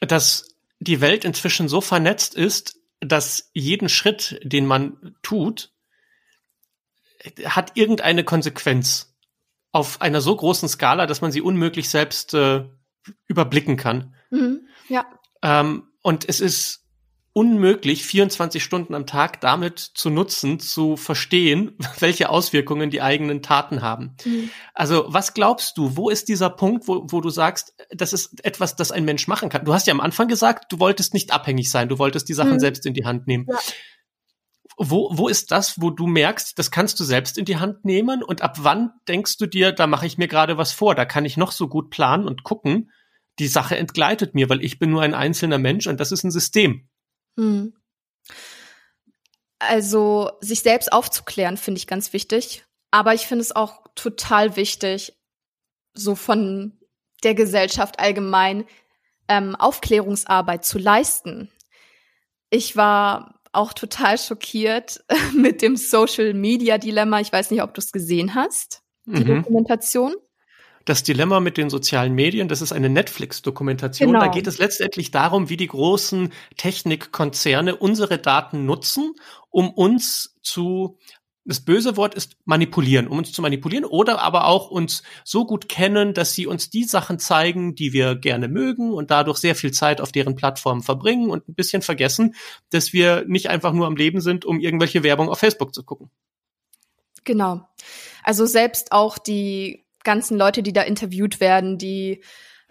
dass 0.00 0.56
die 0.78 1.00
Welt 1.00 1.24
inzwischen 1.24 1.68
so 1.68 1.80
vernetzt 1.80 2.34
ist, 2.34 2.76
dass 3.00 3.50
jeden 3.52 3.88
Schritt, 3.88 4.40
den 4.42 4.66
man 4.66 5.16
tut, 5.22 5.72
hat 7.44 7.72
irgendeine 7.74 8.24
Konsequenz 8.24 9.13
auf 9.74 10.00
einer 10.00 10.20
so 10.20 10.36
großen 10.36 10.68
Skala, 10.68 11.06
dass 11.06 11.20
man 11.20 11.32
sie 11.32 11.40
unmöglich 11.40 11.88
selbst 11.88 12.32
äh, 12.32 12.64
überblicken 13.26 13.76
kann. 13.76 14.14
Mhm, 14.30 14.68
ja. 14.88 15.04
Ähm, 15.42 15.88
und 16.00 16.28
es 16.28 16.38
ist 16.38 16.84
unmöglich, 17.32 18.04
24 18.04 18.62
Stunden 18.62 18.94
am 18.94 19.04
Tag 19.04 19.40
damit 19.40 19.80
zu 19.80 20.10
nutzen, 20.10 20.60
zu 20.60 20.96
verstehen, 20.96 21.76
welche 21.98 22.30
Auswirkungen 22.30 22.90
die 22.90 23.02
eigenen 23.02 23.42
Taten 23.42 23.82
haben. 23.82 24.16
Mhm. 24.24 24.50
Also 24.74 25.06
was 25.08 25.34
glaubst 25.34 25.76
du, 25.76 25.96
wo 25.96 26.08
ist 26.08 26.28
dieser 26.28 26.50
Punkt, 26.50 26.86
wo, 26.86 27.08
wo 27.10 27.20
du 27.20 27.30
sagst, 27.30 27.74
das 27.90 28.12
ist 28.12 28.44
etwas, 28.44 28.76
das 28.76 28.92
ein 28.92 29.04
Mensch 29.04 29.26
machen 29.26 29.48
kann? 29.48 29.64
Du 29.64 29.74
hast 29.74 29.88
ja 29.88 29.92
am 29.92 30.00
Anfang 30.00 30.28
gesagt, 30.28 30.70
du 30.70 30.78
wolltest 30.78 31.14
nicht 31.14 31.32
abhängig 31.32 31.68
sein, 31.72 31.88
du 31.88 31.98
wolltest 31.98 32.28
die 32.28 32.34
Sachen 32.34 32.52
mhm. 32.52 32.60
selbst 32.60 32.86
in 32.86 32.94
die 32.94 33.04
Hand 33.04 33.26
nehmen. 33.26 33.46
Ja 33.48 33.58
wo, 34.76 35.10
wo 35.12 35.28
ist 35.28 35.50
das, 35.50 35.80
wo 35.80 35.90
du 35.90 36.06
merkst, 36.06 36.58
das 36.58 36.70
kannst 36.70 36.98
du 36.98 37.04
selbst 37.04 37.38
in 37.38 37.44
die 37.44 37.58
Hand 37.58 37.84
nehmen 37.84 38.22
und 38.22 38.42
ab 38.42 38.56
wann 38.60 38.92
denkst 39.08 39.36
du 39.38 39.46
dir, 39.46 39.72
da 39.72 39.86
mache 39.86 40.06
ich 40.06 40.18
mir 40.18 40.28
gerade 40.28 40.58
was 40.58 40.72
vor, 40.72 40.94
da 40.94 41.04
kann 41.04 41.24
ich 41.24 41.36
noch 41.36 41.52
so 41.52 41.68
gut 41.68 41.90
planen 41.90 42.26
und 42.26 42.42
gucken, 42.42 42.90
die 43.38 43.48
Sache 43.48 43.76
entgleitet 43.76 44.34
mir, 44.34 44.48
weil 44.48 44.64
ich 44.64 44.78
bin 44.78 44.90
nur 44.90 45.02
ein 45.02 45.14
einzelner 45.14 45.58
Mensch 45.58 45.86
und 45.86 46.00
das 46.00 46.12
ist 46.12 46.24
ein 46.24 46.30
System. 46.30 46.88
Hm. 47.36 47.74
Also 49.58 50.30
sich 50.40 50.60
selbst 50.60 50.92
aufzuklären, 50.92 51.56
finde 51.56 51.78
ich 51.78 51.86
ganz 51.86 52.12
wichtig. 52.12 52.64
Aber 52.90 53.14
ich 53.14 53.26
finde 53.26 53.42
es 53.42 53.54
auch 53.54 53.84
total 53.94 54.56
wichtig, 54.56 55.18
so 55.94 56.14
von 56.14 56.78
der 57.24 57.34
Gesellschaft 57.34 57.98
allgemein 57.98 58.66
ähm, 59.28 59.56
Aufklärungsarbeit 59.56 60.64
zu 60.64 60.78
leisten. 60.78 61.50
Ich 62.50 62.76
war 62.76 63.40
auch 63.56 63.72
total 63.72 64.18
schockiert 64.18 65.04
mit 65.34 65.62
dem 65.62 65.76
Social 65.76 66.34
Media 66.34 66.78
Dilemma. 66.78 67.20
Ich 67.20 67.32
weiß 67.32 67.50
nicht, 67.50 67.62
ob 67.62 67.74
du 67.74 67.80
es 67.80 67.92
gesehen 67.92 68.34
hast, 68.34 68.82
die 69.06 69.24
mhm. 69.24 69.42
Dokumentation. 69.42 70.14
Das 70.84 71.02
Dilemma 71.02 71.40
mit 71.40 71.56
den 71.56 71.70
sozialen 71.70 72.12
Medien, 72.12 72.46
das 72.46 72.60
ist 72.60 72.72
eine 72.72 72.90
Netflix-Dokumentation. 72.90 74.08
Genau. 74.08 74.20
Da 74.20 74.28
geht 74.28 74.46
es 74.46 74.58
letztendlich 74.58 75.10
darum, 75.10 75.48
wie 75.48 75.56
die 75.56 75.66
großen 75.66 76.30
Technikkonzerne 76.58 77.76
unsere 77.76 78.18
Daten 78.18 78.66
nutzen, 78.66 79.14
um 79.48 79.70
uns 79.70 80.36
zu 80.42 80.98
das 81.44 81.60
böse 81.60 81.96
Wort 81.96 82.14
ist 82.14 82.36
manipulieren, 82.44 83.06
um 83.06 83.18
uns 83.18 83.32
zu 83.32 83.42
manipulieren 83.42 83.84
oder 83.84 84.20
aber 84.22 84.46
auch 84.46 84.70
uns 84.70 85.02
so 85.24 85.44
gut 85.44 85.68
kennen, 85.68 86.14
dass 86.14 86.32
sie 86.32 86.46
uns 86.46 86.70
die 86.70 86.84
Sachen 86.84 87.18
zeigen, 87.18 87.74
die 87.74 87.92
wir 87.92 88.14
gerne 88.14 88.48
mögen 88.48 88.92
und 88.92 89.10
dadurch 89.10 89.38
sehr 89.38 89.54
viel 89.54 89.72
Zeit 89.72 90.00
auf 90.00 90.10
deren 90.10 90.36
Plattformen 90.36 90.82
verbringen 90.82 91.30
und 91.30 91.48
ein 91.48 91.54
bisschen 91.54 91.82
vergessen, 91.82 92.34
dass 92.70 92.92
wir 92.92 93.24
nicht 93.26 93.50
einfach 93.50 93.72
nur 93.72 93.86
am 93.86 93.96
Leben 93.96 94.20
sind, 94.20 94.44
um 94.44 94.58
irgendwelche 94.58 95.02
Werbung 95.02 95.28
auf 95.28 95.38
Facebook 95.38 95.74
zu 95.74 95.84
gucken. 95.84 96.10
Genau. 97.24 97.66
Also 98.22 98.46
selbst 98.46 98.92
auch 98.92 99.18
die 99.18 99.84
ganzen 100.02 100.38
Leute, 100.38 100.62
die 100.62 100.72
da 100.72 100.82
interviewt 100.82 101.40
werden, 101.40 101.78
die 101.78 102.22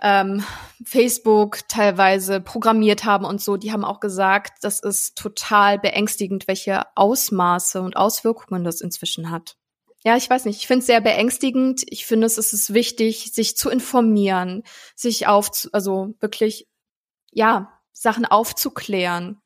ähm, 0.02 0.44
Facebook 0.86 1.68
teilweise 1.68 2.42
programmiert 2.42 3.06
haben 3.06 3.26
und 3.26 3.42
so, 3.42 3.58
die 3.58 3.72
haben 3.72 3.86
auch 3.86 4.00
gesagt, 4.00 4.64
das 4.64 4.80
ist 4.80 5.18
total 5.18 5.80
beängstigend, 5.80 6.48
welche 6.48 6.84
Ausmaße 6.96 7.82
und 7.82 7.96
Auswirkungen 7.96 8.64
das 8.64 8.82
inzwischen 8.82 9.32
hat. 9.32 9.56
Ja, 10.06 10.18
ich 10.18 10.30
weiß 10.30 10.46
nicht, 10.46 10.58
ich 10.58 10.68
finde 10.68 10.82
es 10.82 10.88
sehr 10.88 11.00
beängstigend. 11.00 11.84
Ich 11.88 12.06
finde 12.06 12.28
es 12.28 12.38
ist 12.38 12.74
wichtig, 12.74 13.32
sich 13.34 13.56
zu 13.56 13.70
informieren, 13.70 14.64
sich 14.96 15.28
auf, 15.28 15.50
also 15.72 16.14
wirklich, 16.20 16.68
ja, 17.32 17.80
Sachen 17.94 18.26
aufzuklären, 18.26 19.40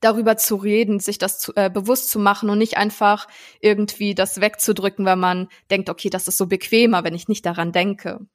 darüber 0.00 0.36
zu 0.36 0.56
reden, 0.56 1.00
sich 1.00 1.16
das 1.16 1.38
zu, 1.38 1.54
äh, 1.56 1.70
bewusst 1.70 2.10
zu 2.10 2.18
machen 2.18 2.50
und 2.50 2.58
nicht 2.58 2.76
einfach 2.76 3.28
irgendwie 3.60 4.14
das 4.14 4.42
wegzudrücken, 4.42 5.06
weil 5.06 5.16
man 5.16 5.48
denkt, 5.70 5.88
okay, 5.88 6.10
das 6.10 6.28
ist 6.28 6.36
so 6.36 6.46
bequemer, 6.46 7.02
wenn 7.04 7.14
ich 7.14 7.28
nicht 7.28 7.46
daran 7.46 7.72
denke. 7.72 8.26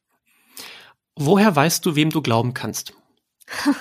Woher 1.18 1.56
weißt 1.56 1.86
du, 1.86 1.96
wem 1.96 2.10
du 2.12 2.22
glauben 2.22 2.54
kannst? 2.54 2.94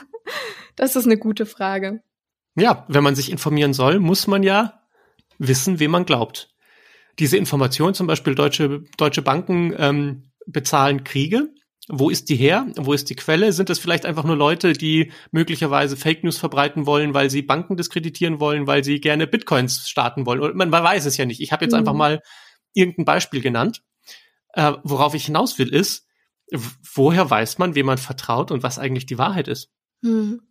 das 0.76 0.96
ist 0.96 1.04
eine 1.04 1.18
gute 1.18 1.46
Frage. 1.46 2.02
Ja, 2.56 2.86
wenn 2.88 3.04
man 3.04 3.14
sich 3.14 3.30
informieren 3.30 3.74
soll, 3.74 4.00
muss 4.00 4.26
man 4.26 4.42
ja 4.42 4.80
wissen, 5.38 5.78
wem 5.78 5.90
man 5.90 6.06
glaubt. 6.06 6.54
Diese 7.18 7.36
Information, 7.36 7.94
zum 7.94 8.06
Beispiel 8.06 8.34
deutsche, 8.34 8.84
deutsche 8.96 9.22
Banken 9.22 9.74
ähm, 9.76 10.30
bezahlen 10.46 11.04
Kriege. 11.04 11.50
Wo 11.88 12.10
ist 12.10 12.30
die 12.30 12.36
her? 12.36 12.66
Wo 12.76 12.94
ist 12.94 13.10
die 13.10 13.14
Quelle? 13.14 13.52
Sind 13.52 13.68
das 13.68 13.78
vielleicht 13.78 14.06
einfach 14.06 14.24
nur 14.24 14.36
Leute, 14.36 14.72
die 14.72 15.12
möglicherweise 15.30 15.96
Fake 15.96 16.24
News 16.24 16.38
verbreiten 16.38 16.86
wollen, 16.86 17.14
weil 17.14 17.30
sie 17.30 17.42
Banken 17.42 17.76
diskreditieren 17.76 18.40
wollen, 18.40 18.66
weil 18.66 18.82
sie 18.82 19.00
gerne 19.00 19.26
Bitcoins 19.26 19.88
starten 19.88 20.26
wollen? 20.26 20.40
Und 20.40 20.56
man, 20.56 20.70
man 20.70 20.82
weiß 20.82 21.04
es 21.04 21.16
ja 21.16 21.26
nicht. 21.26 21.40
Ich 21.40 21.52
habe 21.52 21.64
jetzt 21.64 21.72
mhm. 21.72 21.80
einfach 21.80 21.94
mal 21.94 22.22
irgendein 22.72 23.04
Beispiel 23.04 23.40
genannt. 23.40 23.82
Äh, 24.54 24.72
worauf 24.82 25.14
ich 25.14 25.26
hinaus 25.26 25.58
will, 25.58 25.72
ist, 25.72 26.05
woher 26.94 27.28
weiß 27.28 27.58
man, 27.58 27.74
wem 27.74 27.86
man 27.86 27.98
vertraut 27.98 28.50
und 28.50 28.62
was 28.62 28.78
eigentlich 28.78 29.06
die 29.06 29.18
Wahrheit 29.18 29.48
ist? 29.48 29.70
Hm. 30.02 30.42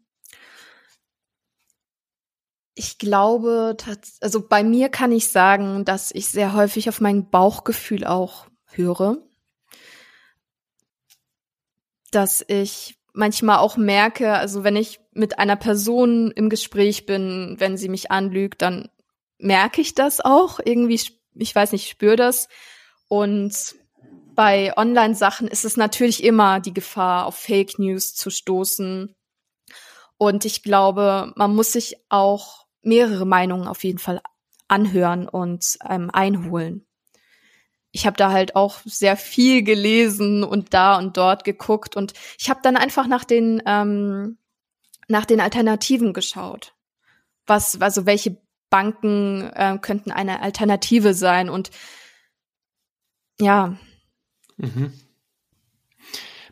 Ich 2.73 2.97
glaube, 2.97 3.77
also 4.19 4.45
bei 4.45 4.63
mir 4.63 4.89
kann 4.89 5.13
ich 5.13 5.29
sagen, 5.29 5.85
dass 5.85 6.11
ich 6.11 6.27
sehr 6.27 6.53
häufig 6.53 6.89
auf 6.89 6.99
mein 6.99 7.29
Bauchgefühl 7.29 8.05
auch 8.05 8.47
höre. 8.65 9.17
Dass 12.11 12.43
ich 12.45 12.97
manchmal 13.13 13.59
auch 13.59 13.77
merke, 13.77 14.33
also 14.33 14.65
wenn 14.65 14.75
ich 14.75 14.99
mit 15.13 15.39
einer 15.39 15.55
Person 15.55 16.31
im 16.31 16.49
Gespräch 16.49 17.05
bin, 17.05 17.55
wenn 17.59 17.77
sie 17.77 17.87
mich 17.87 18.11
anlügt, 18.11 18.61
dann 18.61 18.89
merke 19.37 19.79
ich 19.79 19.95
das 19.95 20.19
auch 20.19 20.59
irgendwie, 20.63 20.99
ich 21.35 21.55
weiß 21.55 21.71
nicht, 21.71 21.85
ich 21.85 21.91
spüre 21.91 22.17
das. 22.17 22.49
Und 23.07 23.75
bei 24.35 24.75
Online-Sachen 24.77 25.47
ist 25.47 25.65
es 25.65 25.77
natürlich 25.77 26.23
immer 26.23 26.59
die 26.59 26.73
Gefahr, 26.73 27.25
auf 27.25 27.35
Fake 27.37 27.79
News 27.79 28.13
zu 28.13 28.29
stoßen. 28.29 29.15
Und 30.17 30.45
ich 30.45 30.63
glaube, 30.63 31.33
man 31.35 31.55
muss 31.55 31.71
sich 31.71 31.97
auch 32.09 32.65
mehrere 32.81 33.25
Meinungen 33.25 33.67
auf 33.67 33.83
jeden 33.83 33.99
Fall 33.99 34.21
anhören 34.67 35.27
und 35.27 35.77
ähm, 35.87 36.09
einholen. 36.11 36.85
Ich 37.91 38.05
habe 38.05 38.17
da 38.17 38.31
halt 38.31 38.55
auch 38.55 38.79
sehr 38.83 39.15
viel 39.15 39.63
gelesen 39.63 40.43
und 40.43 40.73
da 40.73 40.97
und 40.97 41.15
dort 41.17 41.43
geguckt 41.43 41.95
und 41.95 42.13
ich 42.37 42.49
habe 42.49 42.59
dann 42.61 42.75
einfach 42.75 43.07
nach 43.07 43.23
den 43.23 43.61
ähm, 43.65 44.37
nach 45.07 45.25
den 45.25 45.39
Alternativen 45.39 46.13
geschaut. 46.13 46.73
Was 47.45 47.79
also 47.79 48.05
welche 48.05 48.41
Banken 48.69 49.49
äh, 49.53 49.77
könnten 49.81 50.11
eine 50.11 50.41
Alternative 50.41 51.13
sein 51.13 51.49
und 51.49 51.71
ja, 53.39 53.77
Mhm. 54.57 54.93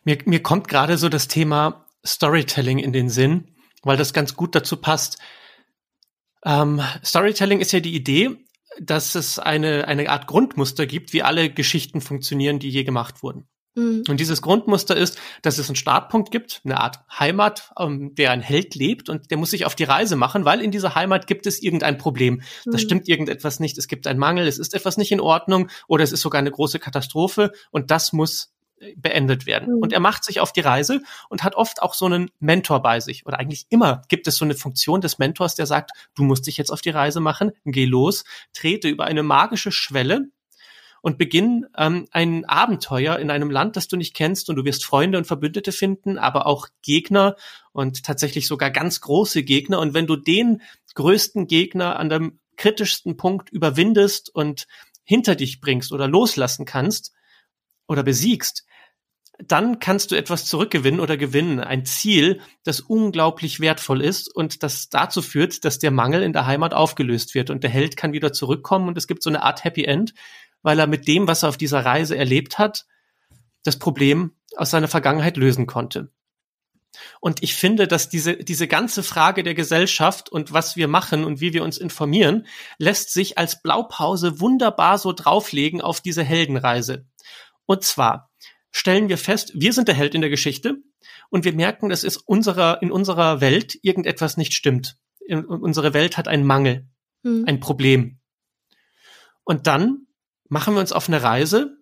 Mir, 0.03 0.17
mir 0.25 0.43
kommt 0.43 0.67
gerade 0.67 0.97
so 0.97 1.09
das 1.09 1.27
Thema 1.27 1.85
Storytelling 2.05 2.79
in 2.79 2.91
den 2.91 3.09
Sinn, 3.09 3.55
weil 3.83 3.97
das 3.97 4.13
ganz 4.13 4.35
gut 4.35 4.55
dazu 4.55 4.77
passt. 4.77 5.17
Ähm, 6.45 6.81
Storytelling 7.03 7.61
ist 7.61 7.71
ja 7.71 7.79
die 7.79 7.95
Idee, 7.95 8.37
dass 8.81 9.15
es 9.15 9.39
eine, 9.39 9.87
eine 9.87 10.09
Art 10.09 10.27
Grundmuster 10.27 10.85
gibt, 10.85 11.13
wie 11.13 11.23
alle 11.23 11.49
Geschichten 11.49 12.01
funktionieren, 12.01 12.59
die 12.59 12.69
je 12.69 12.83
gemacht 12.83 13.23
wurden. 13.23 13.47
Mhm. 13.75 14.03
Und 14.07 14.19
dieses 14.19 14.41
Grundmuster 14.41 14.95
ist, 14.95 15.17
dass 15.41 15.57
es 15.57 15.67
einen 15.67 15.75
Startpunkt 15.75 16.31
gibt, 16.31 16.61
eine 16.63 16.79
Art 16.79 16.99
Heimat, 17.19 17.71
ähm, 17.77 18.13
der 18.15 18.31
ein 18.31 18.41
Held 18.41 18.75
lebt 18.75 19.09
und 19.09 19.31
der 19.31 19.37
muss 19.37 19.51
sich 19.51 19.65
auf 19.65 19.75
die 19.75 19.83
Reise 19.83 20.15
machen, 20.15 20.45
weil 20.45 20.61
in 20.61 20.71
dieser 20.71 20.95
Heimat 20.95 21.27
gibt 21.27 21.47
es 21.47 21.61
irgendein 21.61 21.97
Problem. 21.97 22.41
Mhm. 22.65 22.71
Da 22.71 22.77
stimmt 22.77 23.07
irgendetwas 23.07 23.59
nicht, 23.59 23.77
es 23.77 23.87
gibt 23.87 24.07
einen 24.07 24.19
Mangel, 24.19 24.47
es 24.47 24.59
ist 24.59 24.73
etwas 24.73 24.97
nicht 24.97 25.11
in 25.11 25.19
Ordnung 25.19 25.69
oder 25.87 26.03
es 26.03 26.11
ist 26.11 26.21
sogar 26.21 26.39
eine 26.39 26.51
große 26.51 26.79
Katastrophe 26.79 27.51
und 27.71 27.89
das 27.89 28.13
muss 28.13 28.53
äh, 28.79 28.93
beendet 28.95 29.45
werden. 29.45 29.75
Mhm. 29.75 29.81
Und 29.81 29.93
er 29.93 29.99
macht 29.99 30.23
sich 30.23 30.39
auf 30.39 30.53
die 30.53 30.61
Reise 30.61 31.01
und 31.29 31.43
hat 31.43 31.55
oft 31.55 31.81
auch 31.81 31.95
so 31.95 32.05
einen 32.05 32.29
Mentor 32.39 32.81
bei 32.81 32.99
sich. 32.99 33.25
Oder 33.25 33.39
eigentlich 33.39 33.65
immer 33.69 34.03
gibt 34.07 34.27
es 34.27 34.35
so 34.35 34.45
eine 34.45 34.55
Funktion 34.55 35.01
des 35.01 35.17
Mentors, 35.17 35.55
der 35.55 35.65
sagt, 35.65 35.91
du 36.15 36.23
musst 36.23 36.45
dich 36.45 36.57
jetzt 36.57 36.71
auf 36.71 36.81
die 36.81 36.91
Reise 36.91 37.21
machen, 37.21 37.51
geh 37.65 37.85
los, 37.85 38.23
trete 38.53 38.87
über 38.87 39.05
eine 39.05 39.23
magische 39.23 39.71
Schwelle, 39.71 40.27
und 41.03 41.17
beginn 41.17 41.67
ähm, 41.77 42.07
ein 42.11 42.45
Abenteuer 42.45 43.19
in 43.19 43.29
einem 43.29 43.51
Land, 43.51 43.75
das 43.75 43.89
du 43.89 43.97
nicht 43.97 44.13
kennst 44.13 44.49
und 44.49 44.55
du 44.55 44.63
wirst 44.63 44.85
Freunde 44.85 45.17
und 45.17 45.27
Verbündete 45.27 45.73
finden, 45.73 46.17
aber 46.17 46.47
auch 46.47 46.69
Gegner 46.81 47.35
und 47.73 48.05
tatsächlich 48.05 48.47
sogar 48.47 48.71
ganz 48.71 49.01
große 49.01 49.43
Gegner. 49.43 49.79
Und 49.81 49.93
wenn 49.93 50.07
du 50.07 50.15
den 50.15 50.61
größten 50.95 51.47
Gegner 51.47 51.99
an 51.99 52.07
dem 52.07 52.39
kritischsten 52.55 53.17
Punkt 53.17 53.49
überwindest 53.49 54.33
und 54.33 54.65
hinter 55.03 55.35
dich 55.35 55.59
bringst 55.59 55.91
oder 55.91 56.07
loslassen 56.07 56.63
kannst 56.63 57.11
oder 57.85 58.03
besiegst, 58.03 58.63
dann 59.39 59.79
kannst 59.79 60.11
du 60.11 60.15
etwas 60.15 60.45
zurückgewinnen 60.45 61.01
oder 61.01 61.17
gewinnen. 61.17 61.59
Ein 61.59 61.85
Ziel, 61.85 62.39
das 62.63 62.79
unglaublich 62.79 63.59
wertvoll 63.59 64.01
ist 64.01 64.33
und 64.33 64.63
das 64.63 64.87
dazu 64.87 65.21
führt, 65.21 65.65
dass 65.65 65.79
der 65.79 65.91
Mangel 65.91 66.23
in 66.23 66.31
der 66.31 66.45
Heimat 66.45 66.73
aufgelöst 66.73 67.35
wird 67.35 67.49
und 67.49 67.61
der 67.61 67.71
Held 67.71 67.97
kann 67.97 68.13
wieder 68.13 68.31
zurückkommen 68.31 68.87
und 68.87 68.97
es 68.97 69.07
gibt 69.07 69.21
so 69.21 69.29
eine 69.29 69.43
Art 69.43 69.65
Happy 69.65 69.83
End, 69.83 70.13
weil 70.63 70.79
er 70.79 70.87
mit 70.87 71.07
dem, 71.07 71.27
was 71.27 71.43
er 71.43 71.49
auf 71.49 71.57
dieser 71.57 71.85
Reise 71.85 72.17
erlebt 72.17 72.57
hat, 72.57 72.85
das 73.63 73.77
Problem 73.77 74.31
aus 74.55 74.71
seiner 74.71 74.87
Vergangenheit 74.87 75.37
lösen 75.37 75.67
konnte. 75.67 76.11
Und 77.19 77.41
ich 77.41 77.55
finde, 77.55 77.87
dass 77.87 78.09
diese, 78.09 78.37
diese 78.37 78.67
ganze 78.67 79.03
Frage 79.03 79.43
der 79.43 79.55
Gesellschaft 79.55 80.29
und 80.29 80.53
was 80.53 80.75
wir 80.75 80.87
machen 80.87 81.23
und 81.23 81.41
wie 81.41 81.53
wir 81.53 81.63
uns 81.63 81.77
informieren, 81.77 82.45
lässt 82.77 83.11
sich 83.11 83.37
als 83.37 83.61
Blaupause 83.61 84.39
wunderbar 84.39 84.97
so 84.97 85.11
drauflegen 85.11 85.81
auf 85.81 86.01
diese 86.01 86.23
Heldenreise. 86.23 87.07
Und 87.65 87.83
zwar 87.83 88.31
stellen 88.71 89.09
wir 89.09 89.17
fest, 89.17 89.53
wir 89.55 89.73
sind 89.73 89.87
der 89.87 89.95
Held 89.95 90.13
in 90.13 90.21
der 90.21 90.29
Geschichte 90.29 90.77
und 91.29 91.45
wir 91.45 91.53
merken, 91.53 91.89
dass 91.89 92.03
es 92.03 92.17
unserer, 92.17 92.81
in 92.81 92.91
unserer 92.91 93.41
Welt 93.41 93.77
irgendetwas 93.81 94.37
nicht 94.37 94.53
stimmt. 94.53 94.97
In, 95.25 95.45
unsere 95.45 95.93
Welt 95.93 96.17
hat 96.17 96.27
einen 96.27 96.45
Mangel, 96.45 96.87
hm. 97.23 97.45
ein 97.47 97.59
Problem. 97.59 98.19
Und 99.43 99.67
dann 99.67 100.07
machen 100.49 100.73
wir 100.73 100.81
uns 100.81 100.91
auf 100.91 101.07
eine 101.07 101.23
Reise 101.23 101.77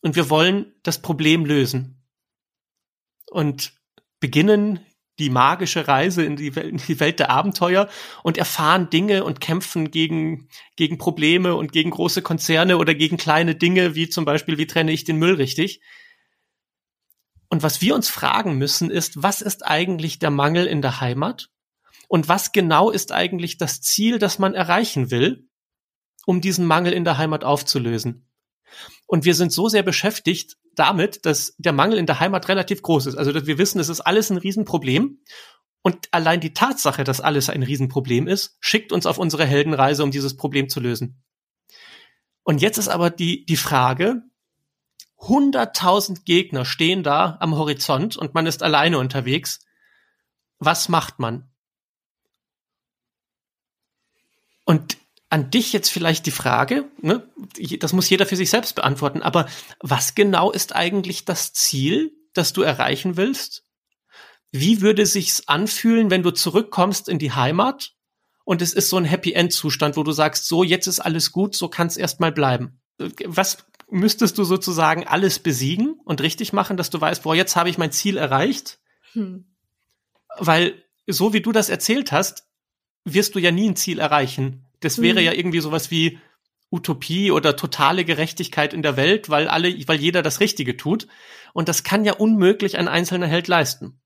und 0.00 0.16
wir 0.16 0.30
wollen 0.30 0.74
das 0.82 1.00
Problem 1.00 1.44
lösen. 1.44 2.02
Und 3.30 3.72
beginnen 4.20 4.80
die 5.18 5.30
magische 5.30 5.86
Reise 5.86 6.24
in 6.24 6.36
die, 6.36 6.56
Welt, 6.56 6.66
in 6.66 6.76
die 6.88 7.00
Welt 7.00 7.18
der 7.18 7.30
Abenteuer 7.30 7.88
und 8.22 8.38
erfahren 8.38 8.90
Dinge 8.90 9.24
und 9.24 9.40
kämpfen 9.40 9.90
gegen, 9.90 10.48
gegen 10.76 10.98
Probleme 10.98 11.54
und 11.54 11.72
gegen 11.72 11.90
große 11.90 12.22
Konzerne 12.22 12.78
oder 12.78 12.94
gegen 12.94 13.16
kleine 13.16 13.54
Dinge, 13.54 13.94
wie 13.94 14.08
zum 14.08 14.24
Beispiel, 14.24 14.58
wie 14.58 14.66
trenne 14.66 14.92
ich 14.92 15.04
den 15.04 15.18
Müll 15.18 15.34
richtig. 15.34 15.80
Und 17.48 17.62
was 17.62 17.80
wir 17.80 17.94
uns 17.94 18.08
fragen 18.08 18.58
müssen, 18.58 18.90
ist, 18.90 19.22
was 19.22 19.40
ist 19.40 19.64
eigentlich 19.64 20.18
der 20.18 20.30
Mangel 20.30 20.66
in 20.66 20.82
der 20.82 21.00
Heimat? 21.00 21.50
Und 22.08 22.28
was 22.28 22.52
genau 22.52 22.90
ist 22.90 23.12
eigentlich 23.12 23.58
das 23.58 23.80
Ziel, 23.80 24.18
das 24.18 24.38
man 24.38 24.54
erreichen 24.54 25.10
will? 25.10 25.48
Um 26.26 26.40
diesen 26.40 26.66
Mangel 26.66 26.92
in 26.92 27.04
der 27.04 27.18
Heimat 27.18 27.44
aufzulösen. 27.44 28.28
Und 29.06 29.24
wir 29.24 29.34
sind 29.34 29.52
so 29.52 29.68
sehr 29.68 29.82
beschäftigt 29.82 30.56
damit, 30.74 31.24
dass 31.26 31.54
der 31.58 31.72
Mangel 31.72 31.98
in 31.98 32.06
der 32.06 32.20
Heimat 32.20 32.48
relativ 32.48 32.82
groß 32.82 33.06
ist. 33.06 33.16
Also 33.16 33.32
dass 33.32 33.46
wir 33.46 33.58
wissen, 33.58 33.78
es 33.78 33.88
ist 33.88 34.00
alles 34.00 34.30
ein 34.30 34.38
Riesenproblem. 34.38 35.20
Und 35.82 36.08
allein 36.12 36.40
die 36.40 36.54
Tatsache, 36.54 37.04
dass 37.04 37.20
alles 37.20 37.50
ein 37.50 37.62
Riesenproblem 37.62 38.26
ist, 38.26 38.56
schickt 38.60 38.90
uns 38.90 39.06
auf 39.06 39.18
unsere 39.18 39.44
Heldenreise, 39.44 40.02
um 40.02 40.10
dieses 40.10 40.36
Problem 40.36 40.68
zu 40.68 40.80
lösen. 40.80 41.22
Und 42.42 42.62
jetzt 42.62 42.78
ist 42.78 42.88
aber 42.88 43.10
die, 43.10 43.44
die 43.44 43.56
Frage, 43.56 44.22
100.000 45.18 46.24
Gegner 46.24 46.64
stehen 46.64 47.02
da 47.02 47.36
am 47.40 47.56
Horizont 47.56 48.16
und 48.16 48.34
man 48.34 48.46
ist 48.46 48.62
alleine 48.62 48.98
unterwegs. 48.98 49.60
Was 50.58 50.88
macht 50.88 51.18
man? 51.18 51.50
Und 54.64 54.96
an 55.34 55.50
dich 55.50 55.72
jetzt 55.72 55.88
vielleicht 55.88 56.26
die 56.26 56.30
Frage, 56.30 56.88
ne? 57.02 57.28
das 57.80 57.92
muss 57.92 58.08
jeder 58.08 58.24
für 58.24 58.36
sich 58.36 58.50
selbst 58.50 58.76
beantworten, 58.76 59.20
aber 59.20 59.48
was 59.80 60.14
genau 60.14 60.52
ist 60.52 60.76
eigentlich 60.76 61.24
das 61.24 61.52
Ziel, 61.52 62.12
das 62.34 62.52
du 62.52 62.62
erreichen 62.62 63.16
willst? 63.16 63.64
Wie 64.52 64.80
würde 64.80 65.06
sich's 65.06 65.48
anfühlen, 65.48 66.08
wenn 66.12 66.22
du 66.22 66.30
zurückkommst 66.30 67.08
in 67.08 67.18
die 67.18 67.32
Heimat 67.32 67.94
und 68.44 68.62
es 68.62 68.72
ist 68.72 68.88
so 68.88 68.96
ein 68.96 69.04
Happy 69.04 69.32
End 69.32 69.52
Zustand, 69.52 69.96
wo 69.96 70.04
du 70.04 70.12
sagst, 70.12 70.46
so 70.46 70.62
jetzt 70.62 70.86
ist 70.86 71.00
alles 71.00 71.32
gut, 71.32 71.56
so 71.56 71.68
kann 71.68 71.88
es 71.88 71.96
erstmal 71.96 72.30
bleiben. 72.30 72.80
Was 73.24 73.66
müsstest 73.90 74.38
du 74.38 74.44
sozusagen 74.44 75.04
alles 75.04 75.40
besiegen 75.40 75.98
und 76.04 76.20
richtig 76.20 76.52
machen, 76.52 76.76
dass 76.76 76.90
du 76.90 77.00
weißt, 77.00 77.24
boah, 77.24 77.34
jetzt 77.34 77.56
habe 77.56 77.68
ich 77.68 77.76
mein 77.76 77.90
Ziel 77.90 78.18
erreicht? 78.18 78.78
Hm. 79.14 79.52
Weil 80.38 80.80
so 81.08 81.32
wie 81.32 81.40
du 81.40 81.50
das 81.50 81.70
erzählt 81.70 82.12
hast, 82.12 82.46
wirst 83.04 83.34
du 83.34 83.40
ja 83.40 83.50
nie 83.50 83.68
ein 83.68 83.74
Ziel 83.74 83.98
erreichen. 83.98 84.63
Das 84.84 85.00
wäre 85.00 85.20
mhm. 85.20 85.26
ja 85.26 85.32
irgendwie 85.32 85.60
sowas 85.60 85.90
wie 85.90 86.18
Utopie 86.70 87.30
oder 87.30 87.56
totale 87.56 88.04
Gerechtigkeit 88.04 88.74
in 88.74 88.82
der 88.82 88.96
Welt, 88.96 89.30
weil 89.30 89.48
alle, 89.48 89.72
weil 89.86 90.00
jeder 90.00 90.22
das 90.22 90.40
Richtige 90.40 90.76
tut. 90.76 91.06
Und 91.52 91.68
das 91.68 91.84
kann 91.84 92.04
ja 92.04 92.14
unmöglich 92.14 92.76
ein 92.76 92.88
einzelner 92.88 93.26
Held 93.26 93.48
leisten. 93.48 94.00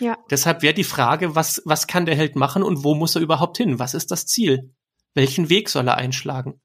Ja. 0.00 0.16
Deshalb 0.30 0.62
wäre 0.62 0.74
die 0.74 0.84
Frage, 0.84 1.34
was, 1.34 1.62
was 1.64 1.86
kann 1.86 2.06
der 2.06 2.14
Held 2.14 2.36
machen 2.36 2.62
und 2.62 2.84
wo 2.84 2.94
muss 2.94 3.16
er 3.16 3.22
überhaupt 3.22 3.56
hin? 3.56 3.78
Was 3.78 3.94
ist 3.94 4.10
das 4.10 4.26
Ziel? 4.26 4.74
Welchen 5.14 5.48
Weg 5.48 5.68
soll 5.68 5.88
er 5.88 5.96
einschlagen? 5.96 6.60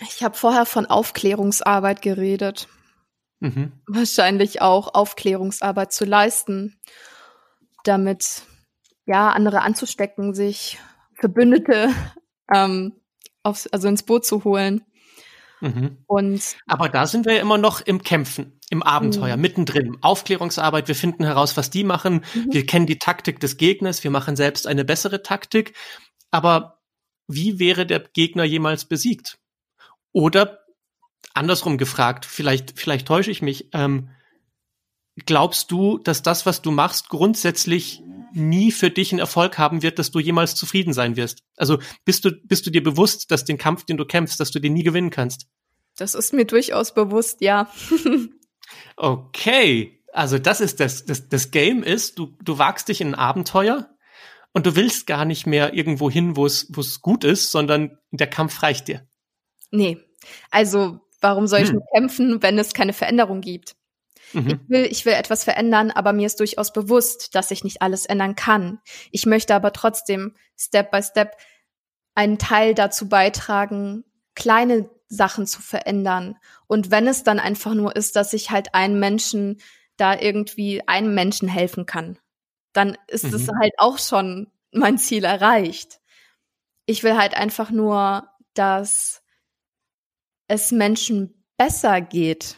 Ich 0.00 0.22
habe 0.22 0.36
vorher 0.36 0.66
von 0.66 0.86
Aufklärungsarbeit 0.86 2.02
geredet. 2.02 2.68
mhm. 3.40 3.72
wahrscheinlich 3.86 4.62
auch 4.62 4.94
Aufklärungsarbeit 4.94 5.92
zu 5.92 6.04
leisten, 6.04 6.80
damit 7.84 8.42
ja 9.06 9.30
andere 9.30 9.62
anzustecken, 9.62 10.34
sich 10.34 10.78
Verbündete 11.18 11.90
ähm, 12.54 12.94
aufs, 13.42 13.66
also 13.68 13.88
ins 13.88 14.02
Boot 14.02 14.24
zu 14.24 14.44
holen. 14.44 14.84
Mhm. 15.60 15.98
Und 16.06 16.56
aber 16.66 16.88
da 16.88 17.06
sind 17.06 17.26
wir 17.26 17.34
ja 17.34 17.40
immer 17.40 17.58
noch 17.58 17.80
im 17.80 18.02
Kämpfen, 18.02 18.60
im 18.70 18.82
Abenteuer, 18.82 19.36
mhm. 19.36 19.42
mittendrin. 19.42 19.98
Aufklärungsarbeit, 20.02 20.88
wir 20.88 20.94
finden 20.94 21.24
heraus, 21.24 21.56
was 21.56 21.70
die 21.70 21.84
machen. 21.84 22.24
Mhm. 22.34 22.52
Wir 22.52 22.66
kennen 22.66 22.86
die 22.86 22.98
Taktik 22.98 23.40
des 23.40 23.56
Gegners, 23.56 24.04
wir 24.04 24.10
machen 24.10 24.36
selbst 24.36 24.66
eine 24.66 24.84
bessere 24.84 25.22
Taktik. 25.22 25.74
Aber 26.30 26.80
wie 27.26 27.58
wäre 27.58 27.86
der 27.86 28.00
Gegner 28.00 28.44
jemals 28.44 28.84
besiegt? 28.84 29.38
Oder 30.12 30.60
andersrum 31.34 31.78
gefragt, 31.78 32.24
vielleicht, 32.24 32.78
vielleicht 32.78 33.06
täusche 33.06 33.30
ich 33.30 33.42
mich, 33.42 33.68
ähm, 33.72 34.10
glaubst 35.26 35.70
du, 35.70 35.98
dass 35.98 36.22
das, 36.22 36.46
was 36.46 36.62
du 36.62 36.70
machst, 36.70 37.08
grundsätzlich 37.08 38.02
nie 38.32 38.72
für 38.72 38.90
dich 38.90 39.12
einen 39.12 39.20
Erfolg 39.20 39.58
haben 39.58 39.82
wird, 39.82 39.98
dass 39.98 40.10
du 40.10 40.18
jemals 40.18 40.54
zufrieden 40.54 40.92
sein 40.92 41.16
wirst? 41.16 41.42
Also 41.56 41.78
bist 42.04 42.24
du, 42.24 42.32
bist 42.44 42.66
du 42.66 42.70
dir 42.70 42.82
bewusst, 42.82 43.30
dass 43.30 43.44
den 43.44 43.58
Kampf, 43.58 43.84
den 43.84 43.96
du 43.96 44.04
kämpfst, 44.04 44.38
dass 44.40 44.50
du 44.50 44.58
den 44.58 44.74
nie 44.74 44.82
gewinnen 44.82 45.10
kannst? 45.10 45.46
Das 45.96 46.14
ist 46.14 46.32
mir 46.32 46.44
durchaus 46.44 46.94
bewusst, 46.94 47.40
ja. 47.40 47.70
okay. 48.96 50.00
Also 50.12 50.38
das 50.38 50.60
ist 50.60 50.80
das, 50.80 51.04
das, 51.04 51.28
das 51.28 51.50
Game 51.50 51.82
ist, 51.82 52.18
du, 52.18 52.36
du 52.42 52.58
wagst 52.58 52.88
dich 52.88 53.00
in 53.00 53.08
ein 53.08 53.14
Abenteuer 53.14 53.88
und 54.52 54.66
du 54.66 54.76
willst 54.76 55.06
gar 55.06 55.24
nicht 55.24 55.46
mehr 55.46 55.74
irgendwo 55.74 56.10
hin, 56.10 56.36
wo 56.36 56.46
es, 56.46 56.68
wo 56.70 56.80
es 56.80 57.00
gut 57.00 57.24
ist, 57.24 57.50
sondern 57.50 57.98
der 58.10 58.28
Kampf 58.28 58.62
reicht 58.62 58.88
dir. 58.88 59.06
Nee. 59.70 59.98
Also, 60.50 61.00
warum 61.20 61.46
soll 61.46 61.60
ich 61.60 61.70
hm. 61.70 61.80
kämpfen, 61.94 62.42
wenn 62.42 62.58
es 62.58 62.74
keine 62.74 62.92
Veränderung 62.92 63.40
gibt? 63.40 63.76
Mhm. 64.32 64.48
Ich 64.48 64.68
will, 64.68 64.84
ich 64.84 65.06
will 65.06 65.12
etwas 65.14 65.44
verändern, 65.44 65.90
aber 65.90 66.12
mir 66.12 66.26
ist 66.26 66.40
durchaus 66.40 66.72
bewusst, 66.72 67.34
dass 67.34 67.50
ich 67.50 67.64
nicht 67.64 67.82
alles 67.82 68.06
ändern 68.06 68.34
kann. 68.34 68.80
Ich 69.10 69.26
möchte 69.26 69.54
aber 69.54 69.72
trotzdem 69.72 70.34
Step 70.56 70.90
by 70.90 71.02
Step 71.02 71.36
einen 72.14 72.38
Teil 72.38 72.74
dazu 72.74 73.08
beitragen, 73.08 74.04
kleine 74.34 74.90
Sachen 75.08 75.46
zu 75.46 75.62
verändern. 75.62 76.36
Und 76.66 76.90
wenn 76.90 77.06
es 77.06 77.22
dann 77.22 77.38
einfach 77.38 77.74
nur 77.74 77.96
ist, 77.96 78.16
dass 78.16 78.32
ich 78.32 78.50
halt 78.50 78.74
einen 78.74 78.98
Menschen 78.98 79.60
da 79.96 80.18
irgendwie 80.18 80.86
einem 80.86 81.14
Menschen 81.14 81.48
helfen 81.48 81.86
kann, 81.86 82.18
dann 82.72 82.96
ist 83.08 83.24
mhm. 83.24 83.34
es 83.34 83.48
halt 83.48 83.72
auch 83.78 83.98
schon 83.98 84.50
mein 84.72 84.98
Ziel 84.98 85.24
erreicht. 85.24 86.00
Ich 86.86 87.02
will 87.02 87.16
halt 87.16 87.34
einfach 87.34 87.70
nur, 87.70 88.28
dass 88.54 89.22
es 90.46 90.72
Menschen 90.72 91.44
besser 91.56 92.00
geht. 92.00 92.56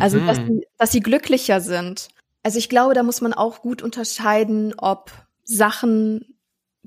Also, 0.00 0.18
dass 0.20 0.38
mhm. 0.38 0.46
sie, 0.46 0.66
dass 0.78 0.92
sie 0.92 1.00
glücklicher 1.00 1.60
sind. 1.60 2.08
Also 2.42 2.58
ich 2.58 2.68
glaube, 2.68 2.94
da 2.94 3.02
muss 3.02 3.20
man 3.20 3.32
auch 3.32 3.60
gut 3.62 3.82
unterscheiden, 3.82 4.74
ob 4.76 5.10
Sachen 5.44 6.36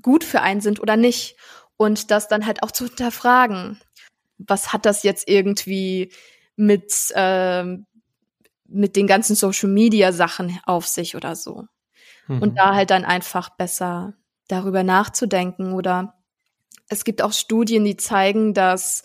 gut 0.02 0.24
für 0.24 0.42
einen 0.42 0.60
sind 0.60 0.80
oder 0.80 0.96
nicht. 0.96 1.36
Und 1.76 2.10
das 2.10 2.28
dann 2.28 2.46
halt 2.46 2.62
auch 2.62 2.70
zu 2.70 2.84
hinterfragen. 2.86 3.80
Was 4.38 4.72
hat 4.72 4.86
das 4.86 5.02
jetzt 5.02 5.28
irgendwie 5.28 6.12
mit, 6.56 6.92
äh, 7.14 7.64
mit 8.66 8.96
den 8.96 9.06
ganzen 9.06 9.36
Social 9.36 9.68
Media 9.68 10.12
Sachen 10.12 10.58
auf 10.64 10.86
sich 10.86 11.16
oder 11.16 11.36
so? 11.36 11.64
Mhm. 12.28 12.42
Und 12.42 12.58
da 12.58 12.74
halt 12.74 12.90
dann 12.90 13.04
einfach 13.04 13.50
besser 13.50 14.14
darüber 14.48 14.82
nachzudenken. 14.82 15.72
Oder 15.72 16.14
es 16.88 17.04
gibt 17.04 17.22
auch 17.22 17.32
Studien, 17.32 17.84
die 17.84 17.96
zeigen, 17.96 18.54
dass 18.54 19.02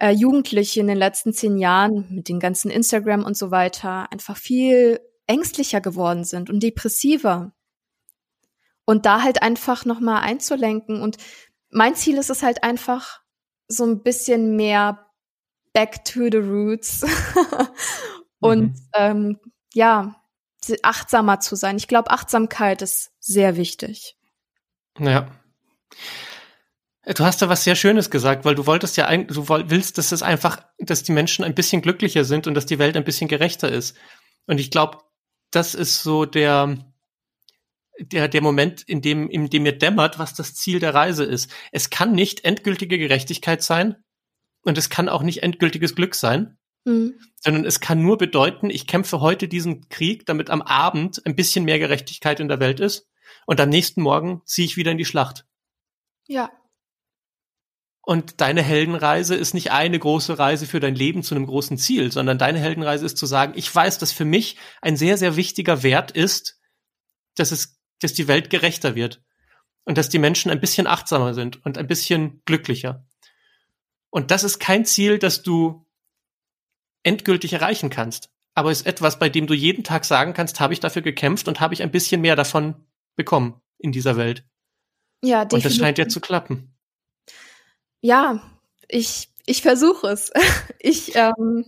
äh, 0.00 0.10
Jugendliche 0.10 0.80
in 0.80 0.86
den 0.86 0.98
letzten 0.98 1.32
zehn 1.32 1.58
Jahren 1.58 2.06
mit 2.10 2.28
den 2.28 2.40
ganzen 2.40 2.70
Instagram 2.70 3.24
und 3.24 3.36
so 3.36 3.50
weiter 3.50 4.10
einfach 4.12 4.36
viel 4.36 5.00
ängstlicher 5.26 5.80
geworden 5.80 6.24
sind 6.24 6.50
und 6.50 6.62
depressiver. 6.62 7.52
Und 8.84 9.04
da 9.04 9.22
halt 9.22 9.42
einfach 9.42 9.84
nochmal 9.84 10.22
einzulenken. 10.22 11.02
Und 11.02 11.18
mein 11.70 11.94
Ziel 11.94 12.16
ist 12.16 12.30
es 12.30 12.42
halt 12.42 12.62
einfach, 12.62 13.20
so 13.68 13.84
ein 13.84 14.02
bisschen 14.02 14.56
mehr 14.56 15.06
back 15.74 16.04
to 16.04 16.28
the 16.30 16.38
roots 16.38 17.04
und 18.40 18.62
mhm. 18.62 18.74
ähm, 18.94 19.40
ja, 19.74 20.16
achtsamer 20.82 21.40
zu 21.40 21.54
sein. 21.54 21.76
Ich 21.76 21.86
glaube, 21.86 22.10
Achtsamkeit 22.10 22.82
ist 22.82 23.12
sehr 23.20 23.56
wichtig. 23.56 24.16
Ja. 24.98 25.28
Du 27.14 27.24
hast 27.24 27.40
da 27.40 27.48
was 27.48 27.64
sehr 27.64 27.74
Schönes 27.74 28.10
gesagt, 28.10 28.44
weil 28.44 28.54
du 28.54 28.66
wolltest 28.66 28.98
ja 28.98 29.06
eigentlich, 29.06 29.34
du 29.34 29.48
willst, 29.48 29.96
dass 29.96 30.12
es 30.12 30.22
einfach, 30.22 30.62
dass 30.78 31.02
die 31.02 31.12
Menschen 31.12 31.42
ein 31.42 31.54
bisschen 31.54 31.80
glücklicher 31.80 32.24
sind 32.24 32.46
und 32.46 32.52
dass 32.52 32.66
die 32.66 32.78
Welt 32.78 32.98
ein 32.98 33.04
bisschen 33.04 33.28
gerechter 33.28 33.72
ist. 33.72 33.96
Und 34.46 34.60
ich 34.60 34.70
glaube, 34.70 34.98
das 35.50 35.74
ist 35.74 36.02
so 36.02 36.26
der, 36.26 36.76
der, 37.98 38.28
der 38.28 38.42
Moment, 38.42 38.82
in 38.82 39.00
dem, 39.00 39.30
in 39.30 39.48
dem 39.48 39.62
mir 39.62 39.72
dämmert, 39.72 40.18
was 40.18 40.34
das 40.34 40.54
Ziel 40.54 40.80
der 40.80 40.92
Reise 40.92 41.24
ist. 41.24 41.50
Es 41.72 41.88
kann 41.88 42.12
nicht 42.12 42.44
endgültige 42.44 42.98
Gerechtigkeit 42.98 43.62
sein 43.62 43.96
und 44.62 44.76
es 44.76 44.90
kann 44.90 45.08
auch 45.08 45.22
nicht 45.22 45.42
endgültiges 45.42 45.94
Glück 45.94 46.14
sein, 46.14 46.58
mhm. 46.84 47.14
sondern 47.40 47.64
es 47.64 47.80
kann 47.80 48.02
nur 48.02 48.18
bedeuten, 48.18 48.68
ich 48.68 48.86
kämpfe 48.86 49.20
heute 49.20 49.48
diesen 49.48 49.88
Krieg, 49.88 50.26
damit 50.26 50.50
am 50.50 50.60
Abend 50.60 51.24
ein 51.24 51.36
bisschen 51.36 51.64
mehr 51.64 51.78
Gerechtigkeit 51.78 52.38
in 52.38 52.48
der 52.48 52.60
Welt 52.60 52.80
ist 52.80 53.08
und 53.46 53.60
am 53.62 53.70
nächsten 53.70 54.02
Morgen 54.02 54.42
ziehe 54.44 54.66
ich 54.66 54.76
wieder 54.76 54.90
in 54.90 54.98
die 54.98 55.06
Schlacht. 55.06 55.46
Ja, 56.26 56.50
und 58.08 58.40
deine 58.40 58.62
Heldenreise 58.62 59.34
ist 59.34 59.52
nicht 59.52 59.70
eine 59.70 59.98
große 59.98 60.38
Reise 60.38 60.64
für 60.64 60.80
dein 60.80 60.94
Leben 60.94 61.22
zu 61.22 61.34
einem 61.34 61.44
großen 61.44 61.76
Ziel, 61.76 62.10
sondern 62.10 62.38
deine 62.38 62.58
Heldenreise 62.58 63.04
ist 63.04 63.18
zu 63.18 63.26
sagen, 63.26 63.52
ich 63.54 63.72
weiß, 63.74 63.98
dass 63.98 64.12
für 64.12 64.24
mich 64.24 64.56
ein 64.80 64.96
sehr, 64.96 65.18
sehr 65.18 65.36
wichtiger 65.36 65.82
Wert 65.82 66.10
ist, 66.10 66.58
dass 67.34 67.52
es, 67.52 67.78
dass 68.00 68.14
die 68.14 68.26
Welt 68.26 68.48
gerechter 68.48 68.94
wird. 68.94 69.22
Und 69.84 69.98
dass 69.98 70.08
die 70.08 70.18
Menschen 70.18 70.50
ein 70.50 70.58
bisschen 70.58 70.86
achtsamer 70.86 71.34
sind 71.34 71.62
und 71.66 71.76
ein 71.76 71.86
bisschen 71.86 72.40
glücklicher. 72.46 73.04
Und 74.08 74.30
das 74.30 74.42
ist 74.42 74.58
kein 74.58 74.86
Ziel, 74.86 75.18
das 75.18 75.42
du 75.42 75.86
endgültig 77.02 77.52
erreichen 77.52 77.90
kannst. 77.90 78.30
Aber 78.54 78.70
ist 78.70 78.86
etwas, 78.86 79.18
bei 79.18 79.28
dem 79.28 79.46
du 79.46 79.52
jeden 79.52 79.84
Tag 79.84 80.06
sagen 80.06 80.32
kannst, 80.32 80.60
habe 80.60 80.72
ich 80.72 80.80
dafür 80.80 81.02
gekämpft 81.02 81.46
und 81.46 81.60
habe 81.60 81.74
ich 81.74 81.82
ein 81.82 81.90
bisschen 81.90 82.22
mehr 82.22 82.36
davon 82.36 82.74
bekommen 83.16 83.60
in 83.76 83.92
dieser 83.92 84.16
Welt. 84.16 84.46
Ja, 85.22 85.44
definitiv. 85.44 85.52
Und 85.52 85.64
das 85.66 85.76
scheint 85.76 85.98
ja 85.98 86.08
zu 86.08 86.20
klappen 86.20 86.74
ja, 88.00 88.42
ich, 88.88 89.28
ich 89.46 89.62
versuche 89.62 90.08
es. 90.08 90.30
ich, 90.78 91.14
ähm, 91.14 91.64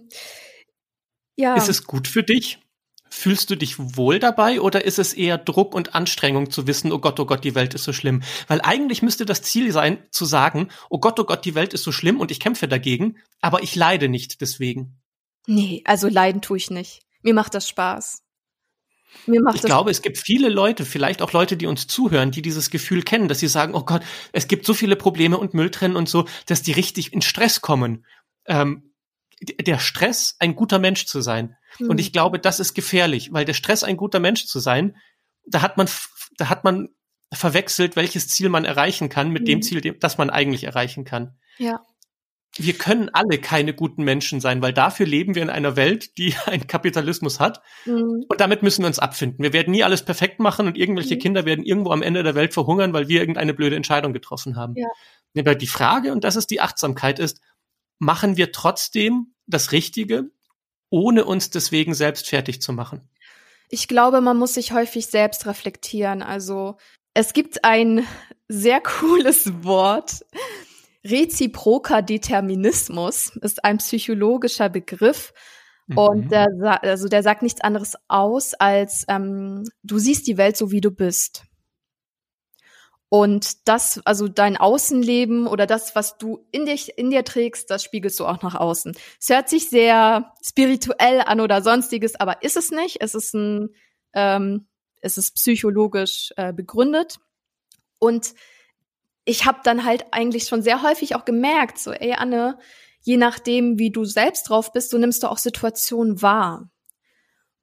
ja. 1.36 1.54
Ist 1.54 1.68
es 1.68 1.84
gut 1.84 2.08
für 2.08 2.22
dich? 2.22 2.58
Fühlst 3.12 3.50
du 3.50 3.56
dich 3.56 3.74
wohl 3.78 4.20
dabei 4.20 4.60
oder 4.60 4.84
ist 4.84 5.00
es 5.00 5.14
eher 5.14 5.36
Druck 5.36 5.74
und 5.74 5.96
Anstrengung 5.96 6.50
zu 6.50 6.68
wissen, 6.68 6.92
oh 6.92 7.00
Gott, 7.00 7.18
oh 7.18 7.26
Gott, 7.26 7.42
die 7.42 7.56
Welt 7.56 7.74
ist 7.74 7.82
so 7.82 7.92
schlimm? 7.92 8.22
Weil 8.46 8.60
eigentlich 8.60 9.02
müsste 9.02 9.26
das 9.26 9.42
Ziel 9.42 9.72
sein, 9.72 10.06
zu 10.12 10.24
sagen, 10.24 10.68
oh 10.90 11.00
Gott, 11.00 11.18
oh 11.18 11.24
Gott, 11.24 11.44
die 11.44 11.56
Welt 11.56 11.74
ist 11.74 11.82
so 11.82 11.90
schlimm 11.90 12.20
und 12.20 12.30
ich 12.30 12.38
kämpfe 12.38 12.68
dagegen, 12.68 13.16
aber 13.40 13.64
ich 13.64 13.74
leide 13.74 14.08
nicht 14.08 14.40
deswegen. 14.40 15.00
Nee, 15.46 15.82
also 15.86 16.06
leiden 16.06 16.40
tue 16.40 16.58
ich 16.58 16.70
nicht. 16.70 17.02
Mir 17.22 17.34
macht 17.34 17.54
das 17.54 17.68
Spaß. 17.68 18.22
Mir 19.27 19.42
macht 19.42 19.57
ich 19.57 19.62
glaube, 19.62 19.90
es 19.90 20.03
gibt 20.03 20.18
viele 20.18 20.49
Leute, 20.49 20.85
vielleicht 20.85 21.23
auch 21.23 21.33
Leute, 21.33 21.57
die 21.57 21.66
uns 21.66 21.87
zuhören, 21.87 22.31
die 22.31 22.42
dieses 22.42 22.70
Gefühl 22.70 23.03
kennen, 23.03 23.29
dass 23.29 23.40
sie 23.40 23.49
sagen, 23.49 23.75
oh 23.75 23.85
Gott, 23.85 24.03
es 24.33 24.49
gibt 24.49 24.66
so 24.66 24.75
viele 24.75 24.96
Probleme 24.96 25.38
und 25.38 25.55
Mülltrennen 25.55 25.96
und 25.96 26.09
so, 26.09 26.27
dass 26.46 26.62
die 26.62 26.73
richtig 26.73 27.12
in 27.12 27.23
Stress 27.23 27.61
kommen. 27.61 28.07
Ähm, 28.46 28.94
der 29.40 29.79
Stress, 29.79 30.37
ein 30.38 30.55
guter 30.55 30.79
Mensch 30.79 31.07
zu 31.07 31.20
sein. 31.20 31.57
Mhm. 31.79 31.90
Und 31.90 32.01
ich 32.01 32.12
glaube, 32.12 32.38
das 32.38 32.61
ist 32.61 32.75
gefährlich, 32.75 33.33
weil 33.33 33.44
der 33.44 33.55
Stress, 33.55 33.85
ein 33.85 33.96
guter 33.96 34.20
Mensch 34.20 34.46
zu 34.46 34.59
sein, 34.59 34.96
da 35.46 35.62
hat 35.62 35.77
man, 35.77 35.88
da 36.37 36.49
hat 36.49 36.64
man 36.64 36.88
verwechselt, 37.33 37.96
welches 37.96 38.29
Ziel 38.29 38.49
man 38.49 38.64
erreichen 38.64 39.09
kann 39.09 39.31
mit 39.31 39.42
mhm. 39.42 39.46
dem 39.46 39.62
Ziel, 39.62 39.81
das 39.99 40.18
man 40.18 40.31
eigentlich 40.31 40.64
erreichen 40.64 41.05
kann. 41.05 41.38
Ja 41.59 41.81
wir 42.56 42.74
können 42.74 43.10
alle 43.12 43.38
keine 43.38 43.74
guten 43.74 44.02
Menschen 44.02 44.40
sein, 44.40 44.60
weil 44.60 44.72
dafür 44.72 45.06
leben 45.06 45.34
wir 45.34 45.42
in 45.42 45.50
einer 45.50 45.76
Welt, 45.76 46.18
die 46.18 46.34
einen 46.46 46.66
Kapitalismus 46.66 47.40
hat. 47.40 47.62
Mhm. 47.86 48.24
Und 48.28 48.40
damit 48.40 48.62
müssen 48.62 48.82
wir 48.82 48.88
uns 48.88 48.98
abfinden. 48.98 49.42
Wir 49.42 49.52
werden 49.52 49.70
nie 49.70 49.84
alles 49.84 50.04
perfekt 50.04 50.40
machen 50.40 50.66
und 50.66 50.76
irgendwelche 50.76 51.14
mhm. 51.14 51.20
Kinder 51.20 51.44
werden 51.44 51.64
irgendwo 51.64 51.90
am 51.90 52.02
Ende 52.02 52.22
der 52.22 52.34
Welt 52.34 52.54
verhungern, 52.54 52.92
weil 52.92 53.08
wir 53.08 53.20
irgendeine 53.20 53.54
blöde 53.54 53.76
Entscheidung 53.76 54.12
getroffen 54.12 54.56
haben. 54.56 54.74
Ja. 54.76 54.88
Aber 55.38 55.54
die 55.54 55.66
Frage, 55.66 56.12
und 56.12 56.24
das 56.24 56.36
ist 56.36 56.50
die 56.50 56.60
Achtsamkeit, 56.60 57.18
ist, 57.18 57.40
machen 57.98 58.36
wir 58.36 58.50
trotzdem 58.50 59.34
das 59.46 59.72
Richtige, 59.72 60.30
ohne 60.90 61.24
uns 61.24 61.50
deswegen 61.50 61.94
selbst 61.94 62.28
fertig 62.28 62.60
zu 62.60 62.72
machen? 62.72 63.08
Ich 63.68 63.86
glaube, 63.86 64.20
man 64.20 64.36
muss 64.36 64.54
sich 64.54 64.72
häufig 64.72 65.06
selbst 65.06 65.46
reflektieren. 65.46 66.22
Also 66.22 66.76
es 67.14 67.32
gibt 67.32 67.64
ein 67.64 68.04
sehr 68.48 68.80
cooles 68.80 69.62
Wort, 69.62 70.24
Reziproker 71.04 72.02
Determinismus 72.02 73.36
ist 73.36 73.64
ein 73.64 73.78
psychologischer 73.78 74.68
Begriff 74.68 75.32
mhm. 75.86 75.98
und 75.98 76.32
der, 76.32 76.48
also 76.82 77.08
der 77.08 77.22
sagt 77.22 77.42
nichts 77.42 77.60
anderes 77.60 77.96
aus 78.08 78.54
als 78.54 79.04
ähm, 79.08 79.64
du 79.82 79.98
siehst 79.98 80.26
die 80.26 80.36
Welt 80.36 80.56
so 80.56 80.70
wie 80.70 80.80
du 80.80 80.90
bist. 80.90 81.44
Und 83.12 83.66
das, 83.66 84.00
also 84.04 84.28
dein 84.28 84.56
Außenleben 84.56 85.48
oder 85.48 85.66
das, 85.66 85.96
was 85.96 86.16
du 86.16 86.46
in 86.52 86.64
dich, 86.64 86.96
in 86.96 87.10
dir 87.10 87.24
trägst, 87.24 87.68
das 87.68 87.82
spiegelst 87.82 88.20
du 88.20 88.24
auch 88.24 88.40
nach 88.42 88.54
außen. 88.54 88.96
Es 89.18 89.28
hört 89.28 89.48
sich 89.48 89.68
sehr 89.68 90.32
spirituell 90.46 91.20
an 91.20 91.40
oder 91.40 91.60
sonstiges, 91.60 92.14
aber 92.14 92.44
ist 92.44 92.56
es 92.56 92.70
nicht. 92.70 92.98
Es 93.00 93.16
ist 93.16 93.34
ein, 93.34 93.70
ähm, 94.12 94.68
es 95.00 95.18
ist 95.18 95.34
psychologisch 95.34 96.32
äh, 96.36 96.52
begründet. 96.52 97.18
Und 97.98 98.32
ich 99.24 99.44
habe 99.46 99.61
dann 99.64 99.85
halt 99.85 100.06
eigentlich 100.12 100.44
schon 100.44 100.62
sehr 100.62 100.83
häufig 100.83 101.14
auch 101.14 101.24
gemerkt, 101.24 101.78
so, 101.78 101.92
ey 101.92 102.12
Anne, 102.12 102.59
je 103.02 103.16
nachdem, 103.16 103.78
wie 103.78 103.90
du 103.90 104.04
selbst 104.04 104.48
drauf 104.48 104.72
bist, 104.72 104.90
so 104.90 104.98
nimmst 104.98 105.22
du 105.22 105.28
auch 105.28 105.38
Situationen 105.38 106.22
wahr. 106.22 106.70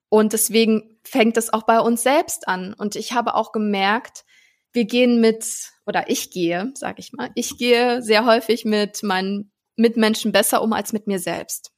Und 0.08 0.32
deswegen 0.32 0.98
fängt 1.04 1.36
es 1.36 1.52
auch 1.52 1.64
bei 1.64 1.80
uns 1.80 2.02
selbst 2.02 2.48
an. 2.48 2.74
Und 2.74 2.96
ich 2.96 3.12
habe 3.12 3.34
auch 3.34 3.52
gemerkt, 3.52 4.24
wir 4.72 4.84
gehen 4.84 5.20
mit, 5.20 5.70
oder 5.86 6.08
ich 6.08 6.30
gehe, 6.30 6.72
sag 6.74 6.98
ich 6.98 7.12
mal, 7.12 7.30
ich 7.34 7.58
gehe 7.58 8.02
sehr 8.02 8.24
häufig 8.24 8.64
mit 8.64 9.02
meinen 9.02 9.52
Mitmenschen 9.76 10.32
besser 10.32 10.62
um 10.62 10.72
als 10.72 10.92
mit 10.92 11.06
mir 11.06 11.18
selbst. 11.18 11.72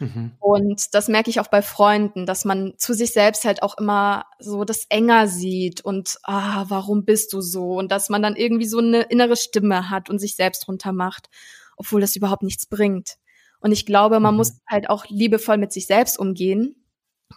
Mhm. 0.00 0.32
Und 0.40 0.94
das 0.94 1.08
merke 1.08 1.30
ich 1.30 1.40
auch 1.40 1.48
bei 1.48 1.62
Freunden, 1.62 2.26
dass 2.26 2.44
man 2.44 2.72
zu 2.78 2.94
sich 2.94 3.12
selbst 3.12 3.44
halt 3.44 3.62
auch 3.62 3.76
immer 3.78 4.24
so 4.38 4.64
das 4.64 4.86
enger 4.88 5.28
sieht 5.28 5.82
und 5.82 6.18
ah, 6.24 6.64
warum 6.68 7.04
bist 7.04 7.32
du 7.32 7.40
so? 7.42 7.74
Und 7.74 7.92
dass 7.92 8.08
man 8.08 8.22
dann 8.22 8.34
irgendwie 8.34 8.66
so 8.66 8.78
eine 8.78 9.02
innere 9.02 9.36
Stimme 9.36 9.90
hat 9.90 10.08
und 10.10 10.18
sich 10.18 10.36
selbst 10.36 10.66
runtermacht, 10.66 11.28
obwohl 11.76 12.00
das 12.00 12.16
überhaupt 12.16 12.42
nichts 12.42 12.66
bringt. 12.66 13.16
Und 13.60 13.72
ich 13.72 13.84
glaube, 13.84 14.20
man 14.20 14.34
mhm. 14.34 14.38
muss 14.38 14.58
halt 14.66 14.88
auch 14.88 15.04
liebevoll 15.08 15.58
mit 15.58 15.72
sich 15.72 15.86
selbst 15.86 16.18
umgehen, 16.18 16.74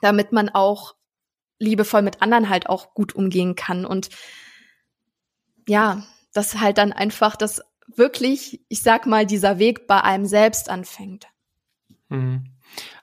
damit 0.02 0.32
man 0.32 0.50
auch 0.50 0.96
liebevoll 1.60 2.02
mit 2.02 2.22
anderen 2.22 2.50
halt 2.50 2.70
auch 2.70 2.94
gut 2.94 3.14
umgehen 3.14 3.56
kann. 3.56 3.86
Und 3.86 4.10
ja, 5.68 6.04
dass 6.34 6.60
halt 6.60 6.78
dann 6.78 6.94
einfach 6.94 7.36
das 7.36 7.62
wirklich, 7.88 8.62
ich 8.70 8.82
sag 8.82 9.06
mal, 9.06 9.26
dieser 9.26 9.60
Weg 9.60 9.86
bei 9.86 10.02
einem 10.02 10.26
selbst 10.26 10.70
anfängt. 10.70 11.28
Mhm. 12.08 12.53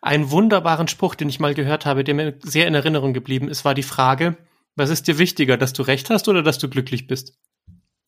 Einen 0.02 0.30
wunderbaren 0.30 0.88
Spruch, 0.88 1.14
den 1.14 1.28
ich 1.28 1.40
mal 1.40 1.54
gehört 1.54 1.87
habe, 1.87 2.04
der 2.04 2.14
mir 2.14 2.38
sehr 2.42 2.66
in 2.66 2.74
Erinnerung 2.74 3.12
geblieben 3.12 3.48
ist, 3.48 3.64
war 3.64 3.74
die 3.74 3.83
Frage, 3.83 4.37
was 4.76 4.90
ist 4.90 5.09
dir 5.09 5.18
wichtiger, 5.18 5.56
dass 5.56 5.72
du 5.72 5.83
recht 5.83 6.11
hast 6.11 6.28
oder 6.28 6.42
dass 6.42 6.59
du 6.59 6.68
glücklich 6.68 7.06
bist? 7.06 7.38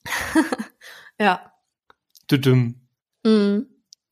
ja. 1.20 1.52
Du 2.28 2.38
dumm. 2.38 2.88
Mhm. 3.24 3.66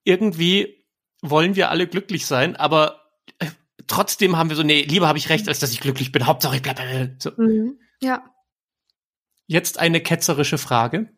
Irgendwie 0.05 0.87
wollen 1.23 1.57
wir 1.57 1.71
alle 1.71 1.87
glücklich 1.87 2.27
sein, 2.27 2.57
aber 2.57 3.11
äh, 3.39 3.47
trotzdem 3.87 4.37
haben 4.37 4.51
wir 4.51 4.57
so, 4.57 4.63
nee, 4.63 4.83
lieber 4.83 5.09
habe 5.09 5.19
ich 5.19 5.29
recht, 5.29 5.49
als 5.49 5.59
dass 5.59 5.73
ich 5.73 5.81
glücklich 5.81 6.13
bin. 6.13 6.27
Hauptsache 6.27 6.57
ich 6.57 6.63
bleibe. 6.63 7.17
So. 7.19 7.31
Mhm. 7.37 7.79
Ja. 8.03 8.25
Jetzt 9.47 9.79
eine 9.79 10.01
ketzerische 10.01 10.59
Frage. 10.59 11.09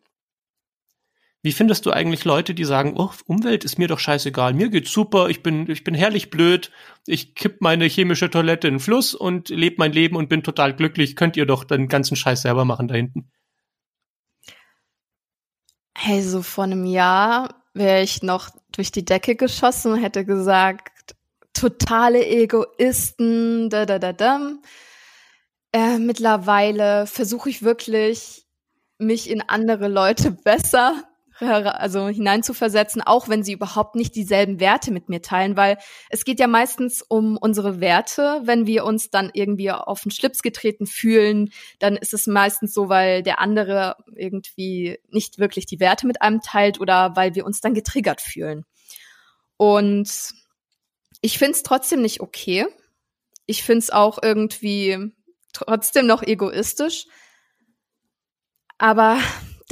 Wie 1.45 1.51
findest 1.51 1.85
du 1.85 1.91
eigentlich 1.91 2.23
Leute, 2.23 2.53
die 2.53 2.63
sagen, 2.63 2.93
oh, 2.95 3.11
Umwelt 3.25 3.65
ist 3.65 3.77
mir 3.77 3.89
doch 3.89 3.99
scheißegal, 3.99 4.53
mir 4.53 4.69
geht's 4.69 4.93
super, 4.93 5.27
ich 5.27 5.43
bin, 5.43 5.69
ich 5.69 5.83
bin 5.83 5.93
herrlich 5.93 6.29
blöd, 6.29 6.71
ich 7.05 7.35
kipp 7.35 7.59
meine 7.59 7.83
chemische 7.83 8.29
Toilette 8.29 8.69
in 8.69 8.75
den 8.75 8.79
Fluss 8.79 9.13
und 9.13 9.49
lebe 9.49 9.75
mein 9.77 9.91
Leben 9.91 10.15
und 10.15 10.29
bin 10.29 10.41
total 10.41 10.73
glücklich, 10.73 11.17
könnt 11.17 11.35
ihr 11.35 11.45
doch 11.45 11.65
den 11.65 11.89
ganzen 11.89 12.15
Scheiß 12.15 12.43
selber 12.43 12.63
machen 12.63 12.87
da 12.87 12.95
hinten? 12.95 13.29
Also 15.93 16.41
vor 16.43 16.63
einem 16.63 16.85
Jahr 16.85 17.61
wäre 17.73 18.01
ich 18.01 18.23
noch 18.23 18.49
durch 18.71 18.93
die 18.93 19.03
Decke 19.03 19.35
geschossen 19.35 19.91
und 19.91 20.01
hätte 20.01 20.23
gesagt, 20.23 21.15
totale 21.51 22.25
Egoisten, 22.25 23.69
da 23.69 23.85
da 23.85 23.99
da 23.99 24.13
da. 24.13 24.53
Äh, 25.73 25.99
mittlerweile 25.99 27.05
versuche 27.05 27.49
ich 27.49 27.63
wirklich, 27.63 28.45
mich 28.97 29.29
in 29.29 29.41
andere 29.41 29.89
Leute 29.89 30.31
besser 30.31 31.03
also 31.45 32.07
hineinzuversetzen, 32.07 33.01
auch 33.01 33.29
wenn 33.29 33.43
sie 33.43 33.53
überhaupt 33.53 33.95
nicht 33.95 34.15
dieselben 34.15 34.59
Werte 34.59 34.91
mit 34.91 35.09
mir 35.09 35.21
teilen, 35.21 35.57
weil 35.57 35.77
es 36.09 36.25
geht 36.25 36.39
ja 36.39 36.47
meistens 36.47 37.01
um 37.01 37.37
unsere 37.37 37.79
Werte. 37.79 38.41
Wenn 38.43 38.67
wir 38.67 38.85
uns 38.85 39.09
dann 39.09 39.29
irgendwie 39.33 39.71
auf 39.71 40.01
den 40.01 40.11
Schlips 40.11 40.41
getreten 40.41 40.85
fühlen, 40.85 41.51
dann 41.79 41.95
ist 41.95 42.13
es 42.13 42.27
meistens 42.27 42.73
so, 42.73 42.89
weil 42.89 43.23
der 43.23 43.39
andere 43.39 43.95
irgendwie 44.15 44.99
nicht 45.09 45.39
wirklich 45.39 45.65
die 45.65 45.79
Werte 45.79 46.07
mit 46.07 46.21
einem 46.21 46.41
teilt 46.41 46.79
oder 46.79 47.15
weil 47.15 47.35
wir 47.35 47.45
uns 47.45 47.61
dann 47.61 47.73
getriggert 47.73 48.21
fühlen. 48.21 48.65
Und 49.57 50.09
ich 51.21 51.37
finde 51.37 51.53
es 51.53 51.63
trotzdem 51.63 52.01
nicht 52.01 52.21
okay. 52.21 52.65
Ich 53.45 53.63
finde 53.63 53.79
es 53.79 53.89
auch 53.91 54.19
irgendwie 54.21 55.13
trotzdem 55.53 56.05
noch 56.05 56.23
egoistisch. 56.23 57.05
Aber 58.77 59.19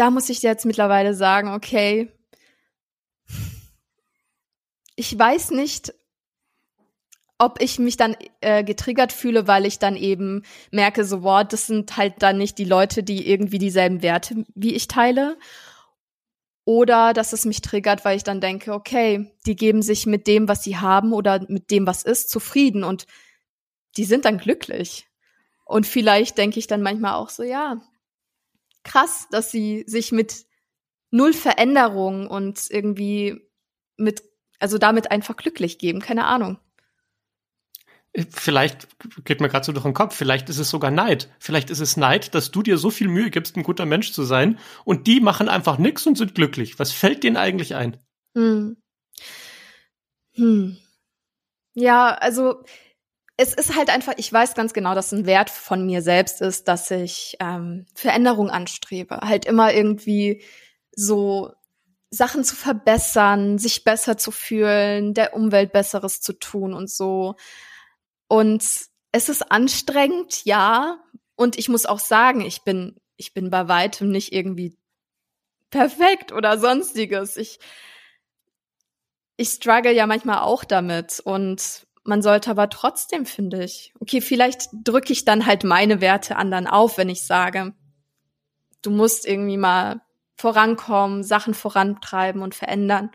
da 0.01 0.09
muss 0.09 0.29
ich 0.29 0.41
jetzt 0.41 0.65
mittlerweile 0.65 1.13
sagen, 1.13 1.53
okay, 1.53 2.11
ich 4.95 5.17
weiß 5.17 5.51
nicht, 5.51 5.93
ob 7.37 7.61
ich 7.61 7.77
mich 7.77 7.97
dann 7.97 8.17
äh, 8.39 8.63
getriggert 8.63 9.13
fühle, 9.13 9.47
weil 9.47 9.67
ich 9.67 9.77
dann 9.77 9.95
eben 9.95 10.41
merke, 10.71 11.05
so, 11.05 11.21
wow, 11.21 11.43
das 11.47 11.67
sind 11.67 11.97
halt 11.97 12.15
dann 12.23 12.39
nicht 12.39 12.57
die 12.57 12.65
Leute, 12.65 13.03
die 13.03 13.29
irgendwie 13.29 13.59
dieselben 13.59 14.01
Werte 14.01 14.43
wie 14.55 14.73
ich 14.73 14.87
teile. 14.87 15.37
Oder 16.65 17.13
dass 17.13 17.31
es 17.31 17.45
mich 17.45 17.61
triggert, 17.61 18.03
weil 18.03 18.17
ich 18.17 18.23
dann 18.23 18.41
denke, 18.41 18.73
okay, 18.73 19.31
die 19.45 19.55
geben 19.55 19.83
sich 19.83 20.07
mit 20.07 20.25
dem, 20.25 20.47
was 20.47 20.63
sie 20.63 20.77
haben 20.77 21.13
oder 21.13 21.45
mit 21.47 21.69
dem, 21.69 21.85
was 21.85 22.01
ist, 22.01 22.31
zufrieden 22.31 22.83
und 22.83 23.05
die 23.97 24.05
sind 24.05 24.25
dann 24.25 24.39
glücklich. 24.39 25.05
Und 25.63 25.85
vielleicht 25.85 26.39
denke 26.39 26.57
ich 26.57 26.65
dann 26.65 26.81
manchmal 26.81 27.13
auch 27.13 27.29
so, 27.29 27.43
ja, 27.43 27.81
krass, 28.83 29.27
dass 29.31 29.51
sie 29.51 29.83
sich 29.87 30.11
mit 30.11 30.45
null 31.11 31.33
Veränderung 31.33 32.27
und 32.27 32.67
irgendwie 32.69 33.41
mit, 33.97 34.23
also 34.59 34.77
damit 34.77 35.11
einfach 35.11 35.35
glücklich 35.35 35.77
geben. 35.77 35.99
Keine 35.99 36.25
Ahnung. 36.25 36.57
Vielleicht 38.29 38.89
geht 39.23 39.39
mir 39.39 39.47
gerade 39.47 39.65
so 39.65 39.71
durch 39.71 39.85
den 39.85 39.93
Kopf, 39.93 40.15
vielleicht 40.15 40.49
ist 40.49 40.57
es 40.57 40.69
sogar 40.69 40.91
Neid. 40.91 41.29
Vielleicht 41.39 41.69
ist 41.69 41.79
es 41.79 41.95
Neid, 41.95 42.35
dass 42.35 42.51
du 42.51 42.61
dir 42.61 42.77
so 42.77 42.89
viel 42.89 43.07
Mühe 43.07 43.29
gibst, 43.29 43.55
ein 43.55 43.63
guter 43.63 43.85
Mensch 43.85 44.11
zu 44.11 44.23
sein 44.23 44.59
und 44.83 45.07
die 45.07 45.21
machen 45.21 45.47
einfach 45.47 45.77
nichts 45.77 46.05
und 46.05 46.17
sind 46.17 46.35
glücklich. 46.35 46.77
Was 46.77 46.91
fällt 46.91 47.23
denen 47.23 47.37
eigentlich 47.37 47.75
ein? 47.75 47.97
Hm. 48.35 48.75
Hm. 50.33 50.77
Ja, 51.73 52.13
also 52.13 52.63
es 53.41 53.55
ist 53.55 53.75
halt 53.75 53.89
einfach, 53.89 54.13
ich 54.17 54.31
weiß 54.31 54.53
ganz 54.53 54.71
genau, 54.71 54.93
dass 54.93 55.11
ein 55.11 55.25
Wert 55.25 55.49
von 55.49 55.83
mir 55.83 56.03
selbst 56.03 56.41
ist, 56.41 56.67
dass 56.67 56.91
ich 56.91 57.37
ähm, 57.39 57.87
Veränderung 57.95 58.51
anstrebe. 58.51 59.17
Halt 59.17 59.45
immer 59.45 59.73
irgendwie 59.73 60.43
so 60.95 61.51
Sachen 62.11 62.43
zu 62.43 62.55
verbessern, 62.55 63.57
sich 63.57 63.83
besser 63.83 64.15
zu 64.15 64.29
fühlen, 64.29 65.15
der 65.15 65.35
Umwelt 65.35 65.71
Besseres 65.71 66.21
zu 66.21 66.33
tun 66.33 66.75
und 66.75 66.91
so. 66.91 67.35
Und 68.27 68.63
es 69.11 69.29
ist 69.29 69.51
anstrengend, 69.51 70.45
ja. 70.45 70.99
Und 71.35 71.57
ich 71.57 71.67
muss 71.67 71.87
auch 71.87 71.99
sagen, 71.99 72.41
ich 72.41 72.61
bin, 72.61 72.97
ich 73.17 73.33
bin 73.33 73.49
bei 73.49 73.67
weitem 73.67 74.11
nicht 74.11 74.33
irgendwie 74.33 74.77
perfekt 75.71 76.31
oder 76.31 76.59
sonstiges. 76.59 77.37
Ich, 77.37 77.57
ich 79.35 79.49
struggle 79.49 79.93
ja 79.93 80.05
manchmal 80.05 80.41
auch 80.41 80.63
damit 80.63 81.19
und 81.21 81.87
man 82.03 82.21
sollte 82.21 82.49
aber 82.49 82.69
trotzdem, 82.69 83.25
finde 83.25 83.63
ich, 83.63 83.93
okay, 83.99 84.21
vielleicht 84.21 84.69
drücke 84.73 85.13
ich 85.13 85.25
dann 85.25 85.45
halt 85.45 85.63
meine 85.63 86.01
Werte 86.01 86.35
anderen 86.35 86.67
auf, 86.67 86.97
wenn 86.97 87.09
ich 87.09 87.23
sage, 87.23 87.73
du 88.81 88.89
musst 88.89 89.27
irgendwie 89.27 89.57
mal 89.57 90.01
vorankommen, 90.35 91.23
Sachen 91.23 91.53
vorantreiben 91.53 92.41
und 92.41 92.55
verändern. 92.55 93.11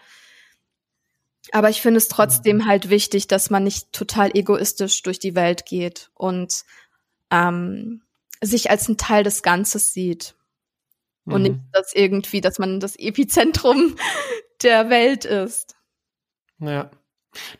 Aber 1.52 1.70
ich 1.70 1.82
finde 1.82 1.98
es 1.98 2.08
trotzdem 2.08 2.66
halt 2.66 2.90
wichtig, 2.90 3.28
dass 3.28 3.50
man 3.50 3.64
nicht 3.64 3.92
total 3.92 4.30
egoistisch 4.34 5.02
durch 5.02 5.18
die 5.18 5.34
Welt 5.34 5.66
geht 5.66 6.10
und 6.14 6.64
ähm, 7.30 8.02
sich 8.40 8.70
als 8.70 8.88
ein 8.88 8.96
Teil 8.96 9.24
des 9.24 9.42
Ganzes 9.42 9.92
sieht. 9.92 10.34
Und 11.24 11.42
mhm. 11.42 11.48
nicht, 11.48 11.60
dass 11.72 11.92
irgendwie, 11.94 12.40
dass 12.40 12.58
man 12.58 12.78
das 12.78 12.96
Epizentrum 12.96 13.96
der 14.62 14.90
Welt 14.90 15.24
ist. 15.24 15.76
Ja. 16.58 16.90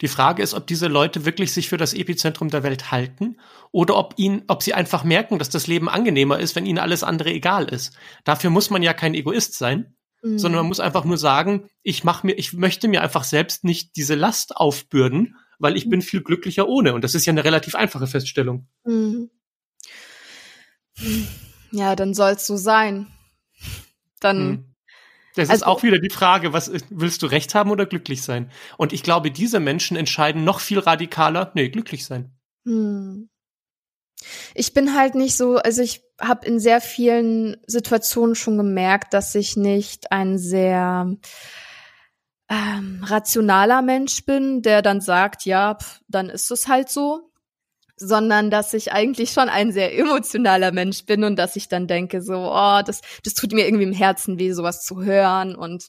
Die 0.01 0.09
Frage 0.09 0.43
ist, 0.43 0.55
ob 0.55 0.67
diese 0.67 0.89
Leute 0.89 1.25
wirklich 1.25 1.53
sich 1.53 1.69
für 1.69 1.77
das 1.77 1.95
Epizentrum 1.95 2.49
der 2.49 2.63
Welt 2.63 2.91
halten 2.91 3.39
oder 3.73 3.97
ob 3.97 4.15
ihnen, 4.17 4.43
ob 4.49 4.63
sie 4.63 4.75
einfach 4.75 5.05
merken, 5.05 5.39
dass 5.39 5.51
das 5.51 5.67
Leben 5.67 5.89
angenehmer 5.89 6.39
ist, 6.39 6.57
wenn 6.57 6.67
ihnen 6.67 6.79
alles 6.79 7.03
andere 7.03 7.31
egal 7.31 7.67
ist. 7.67 7.97
Dafür 8.25 8.51
muss 8.51 8.71
man 8.71 8.83
ja 8.83 8.95
kein 8.95 9.15
Egoist 9.15 9.55
sein, 9.55 9.97
mhm. 10.23 10.39
sondern 10.39 10.61
man 10.61 10.69
muss 10.69 10.81
einfach 10.81 11.05
nur 11.05 11.19
sagen, 11.19 11.69
ich 11.83 12.05
mach 12.05 12.23
mir, 12.23 12.33
ich 12.35 12.53
möchte 12.53 12.89
mir 12.89 13.03
einfach 13.03 13.25
selbst 13.25 13.65
nicht 13.65 13.97
diese 13.97 14.15
Last 14.15 14.57
aufbürden, 14.57 15.37
weil 15.59 15.77
ich 15.77 15.87
mhm. 15.87 15.91
bin 15.91 16.03
viel 16.03 16.23
glücklicher 16.23 16.69
ohne. 16.69 16.95
Und 16.95 17.05
das 17.05 17.15
ist 17.15 17.27
ja 17.27 17.33
eine 17.33 17.45
relativ 17.45 17.75
einfache 17.75 18.07
Feststellung. 18.07 18.69
Mhm. 18.85 19.31
Ja, 21.73 21.97
dann 21.97 22.15
soll 22.15 22.33
es 22.33 22.47
so 22.47 22.57
sein. 22.57 23.09
Dann 24.21 24.49
mhm. 24.49 24.76
Das 25.37 25.51
also, 25.51 25.65
ist 25.65 25.67
auch 25.67 25.83
wieder 25.83 25.99
die 25.99 26.11
Frage, 26.11 26.55
was 26.55 26.73
willst 26.89 27.23
du 27.23 27.27
recht 27.27 27.55
haben 27.55 27.71
oder 27.71 27.85
glücklich 27.85 28.23
sein? 28.23 28.51
Und 28.79 28.95
ich 28.95 29.03
glaube, 29.03 29.31
diese 29.31 29.61
Menschen 29.61 29.97
entscheiden 29.97 30.45
noch 30.45 30.61
viel 30.61 30.79
radikaler, 30.79 31.53
nee, 31.55 31.69
glücklich 31.69 32.05
sein. 32.07 32.33
Hm. 32.65 33.29
ich 34.55 34.75
bin 34.75 34.97
halt 34.97 35.15
nicht 35.15 35.37
so, 35.37 35.59
also 35.59 35.83
ich 35.83 36.03
habe 36.21 36.45
in 36.47 36.59
sehr 36.59 36.81
vielen 36.81 37.59
Situationen 37.67 38.35
schon 38.35 38.57
gemerkt, 38.57 39.15
dass 39.15 39.35
ich 39.37 39.57
nicht 39.57 40.11
ein 40.11 40.37
sehr 40.37 41.15
ähm, 42.49 43.05
rationaler 43.05 43.83
Mensch 43.83 44.25
bin, 44.25 44.63
der 44.63 44.83
dann 44.83 45.01
sagt, 45.01 45.45
ja, 45.45 45.75
pf, 45.75 46.01
dann 46.09 46.29
ist 46.29 46.51
es 46.51 46.67
halt 46.67 46.89
so, 46.89 47.31
sondern 47.97 48.51
dass 48.51 48.75
ich 48.75 48.93
eigentlich 48.93 49.31
schon 49.31 49.49
ein 49.49 49.73
sehr 49.73 49.99
emotionaler 49.99 50.73
Mensch 50.73 51.05
bin 51.05 51.25
und 51.25 51.37
dass 51.37 51.57
ich 51.57 51.69
dann 51.69 51.87
denke, 51.87 52.23
so, 52.23 52.35
oh, 52.35 52.83
das, 52.85 53.01
das 53.25 53.35
tut 53.35 53.53
mir 53.53 53.67
irgendwie 53.67 53.85
im 53.85 53.93
Herzen 53.93 54.39
weh, 54.39 54.53
sowas 54.53 54.85
zu 54.85 55.03
hören 55.03 55.55
und 55.55 55.89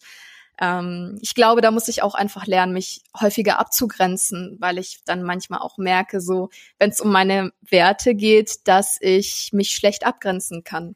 ähm, 0.59 1.17
ich 1.21 1.35
glaube, 1.35 1.61
da 1.61 1.71
muss 1.71 1.87
ich 1.87 2.01
auch 2.01 2.15
einfach 2.15 2.47
lernen, 2.47 2.73
mich 2.73 3.01
häufiger 3.19 3.59
abzugrenzen, 3.59 4.57
weil 4.59 4.77
ich 4.77 4.99
dann 5.05 5.23
manchmal 5.23 5.59
auch 5.59 5.77
merke, 5.77 6.19
so, 6.19 6.49
wenn 6.79 6.89
es 6.89 6.99
um 6.99 7.11
meine 7.11 7.51
Werte 7.61 8.15
geht, 8.15 8.67
dass 8.67 8.97
ich 8.99 9.49
mich 9.53 9.71
schlecht 9.71 10.05
abgrenzen 10.05 10.63
kann 10.63 10.95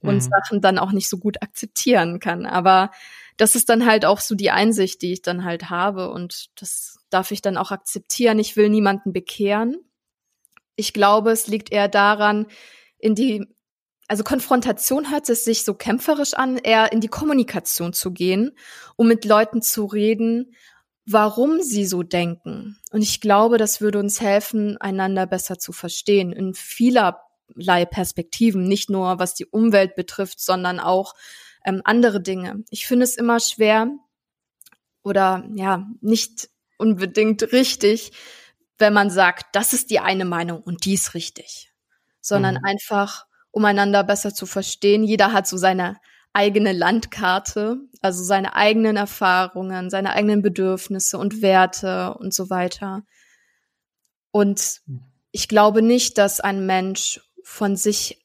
und 0.00 0.14
mhm. 0.14 0.20
Sachen 0.20 0.60
dann 0.60 0.78
auch 0.78 0.92
nicht 0.92 1.08
so 1.08 1.18
gut 1.18 1.42
akzeptieren 1.42 2.18
kann. 2.18 2.46
Aber 2.46 2.90
das 3.36 3.54
ist 3.54 3.68
dann 3.68 3.86
halt 3.86 4.04
auch 4.04 4.20
so 4.20 4.34
die 4.34 4.50
Einsicht, 4.50 5.02
die 5.02 5.12
ich 5.12 5.22
dann 5.22 5.44
halt 5.44 5.70
habe 5.70 6.10
und 6.10 6.48
das 6.56 6.98
darf 7.10 7.30
ich 7.30 7.42
dann 7.42 7.56
auch 7.56 7.70
akzeptieren. 7.70 8.38
Ich 8.38 8.56
will 8.56 8.70
niemanden 8.70 9.12
bekehren. 9.12 9.76
Ich 10.78 10.92
glaube, 10.92 11.32
es 11.32 11.48
liegt 11.48 11.72
eher 11.72 11.88
daran, 11.88 12.46
in 12.98 13.14
die 13.14 13.46
also 14.10 14.24
Konfrontation 14.24 15.10
hört 15.10 15.28
es 15.28 15.44
sich 15.44 15.64
so 15.64 15.74
kämpferisch 15.74 16.32
an, 16.32 16.56
eher 16.56 16.92
in 16.92 17.00
die 17.00 17.08
Kommunikation 17.08 17.92
zu 17.92 18.10
gehen, 18.10 18.52
um 18.96 19.06
mit 19.06 19.26
Leuten 19.26 19.60
zu 19.60 19.84
reden, 19.84 20.54
warum 21.04 21.60
sie 21.60 21.84
so 21.84 22.02
denken. 22.02 22.78
Und 22.90 23.02
ich 23.02 23.20
glaube, 23.20 23.58
das 23.58 23.82
würde 23.82 23.98
uns 23.98 24.22
helfen, 24.22 24.78
einander 24.78 25.26
besser 25.26 25.58
zu 25.58 25.72
verstehen 25.72 26.32
in 26.32 26.54
vielerlei 26.54 27.84
Perspektiven, 27.84 28.64
nicht 28.64 28.88
nur 28.88 29.18
was 29.18 29.34
die 29.34 29.46
Umwelt 29.46 29.94
betrifft, 29.94 30.40
sondern 30.40 30.80
auch 30.80 31.14
ähm, 31.66 31.82
andere 31.84 32.22
Dinge. 32.22 32.64
Ich 32.70 32.86
finde 32.86 33.04
es 33.04 33.16
immer 33.16 33.40
schwer 33.40 33.90
oder 35.02 35.46
ja, 35.54 35.86
nicht 36.00 36.48
unbedingt 36.78 37.52
richtig, 37.52 38.12
wenn 38.78 38.92
man 38.92 39.10
sagt, 39.10 39.54
das 39.54 39.72
ist 39.72 39.90
die 39.90 40.00
eine 40.00 40.24
Meinung 40.24 40.62
und 40.62 40.84
die 40.84 40.94
ist 40.94 41.14
richtig, 41.14 41.72
sondern 42.20 42.56
mhm. 42.56 42.64
einfach 42.64 43.26
um 43.50 43.64
einander 43.64 44.04
besser 44.04 44.34
zu 44.34 44.46
verstehen. 44.46 45.04
Jeder 45.04 45.32
hat 45.32 45.46
so 45.46 45.56
seine 45.56 45.96
eigene 46.32 46.72
Landkarte, 46.72 47.78
also 48.00 48.22
seine 48.22 48.54
eigenen 48.54 48.96
Erfahrungen, 48.96 49.90
seine 49.90 50.12
eigenen 50.12 50.42
Bedürfnisse 50.42 51.18
und 51.18 51.42
Werte 51.42 52.14
und 52.14 52.32
so 52.34 52.50
weiter. 52.50 53.02
Und 54.30 54.80
ich 55.32 55.48
glaube 55.48 55.82
nicht, 55.82 56.18
dass 56.18 56.40
ein 56.40 56.66
Mensch 56.66 57.20
von 57.42 57.76
sich 57.76 58.24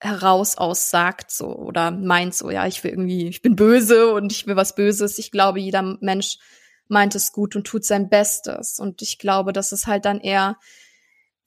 heraus 0.00 0.58
aus 0.58 0.90
sagt 0.90 1.30
so 1.30 1.56
oder 1.56 1.90
meint 1.90 2.34
so, 2.34 2.50
ja, 2.50 2.66
ich 2.66 2.84
will 2.84 2.90
irgendwie, 2.90 3.28
ich 3.28 3.40
bin 3.40 3.56
böse 3.56 4.12
und 4.12 4.32
ich 4.32 4.46
will 4.46 4.56
was 4.56 4.74
Böses. 4.74 5.18
Ich 5.18 5.30
glaube, 5.30 5.60
jeder 5.60 5.96
Mensch 6.00 6.38
meint 6.94 7.14
es 7.14 7.32
gut 7.32 7.56
und 7.56 7.66
tut 7.66 7.84
sein 7.84 8.08
Bestes. 8.08 8.78
Und 8.78 9.02
ich 9.02 9.18
glaube, 9.18 9.52
dass 9.52 9.72
es 9.72 9.86
halt 9.86 10.06
dann 10.06 10.20
eher 10.20 10.56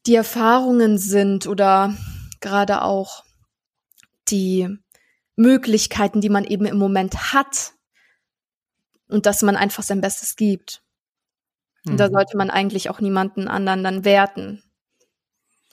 die 0.06 0.16
Erfahrungen 0.16 0.98
sind 0.98 1.48
oder 1.48 1.96
gerade 2.40 2.84
auch 2.84 3.24
die 4.28 4.68
Möglichkeiten, 5.36 6.22
die 6.22 6.30
man 6.30 6.44
eben 6.44 6.66
im 6.66 6.78
Moment 6.78 7.34
hat 7.34 7.74
und 9.08 9.26
dass 9.26 9.42
man 9.42 9.56
einfach 9.56 9.84
sein 9.84 10.02
Bestes 10.02 10.36
gibt. 10.36 10.84
Mhm. 11.84 11.92
Und 11.92 11.98
da 12.00 12.10
mhm. 12.10 12.14
sollte 12.14 12.38
man 12.38 12.50
eigentlich 12.50 12.90
auch 12.90 13.00
niemanden 13.00 13.48
anderen 13.48 13.84
dann 13.84 14.06
werten, 14.06 14.62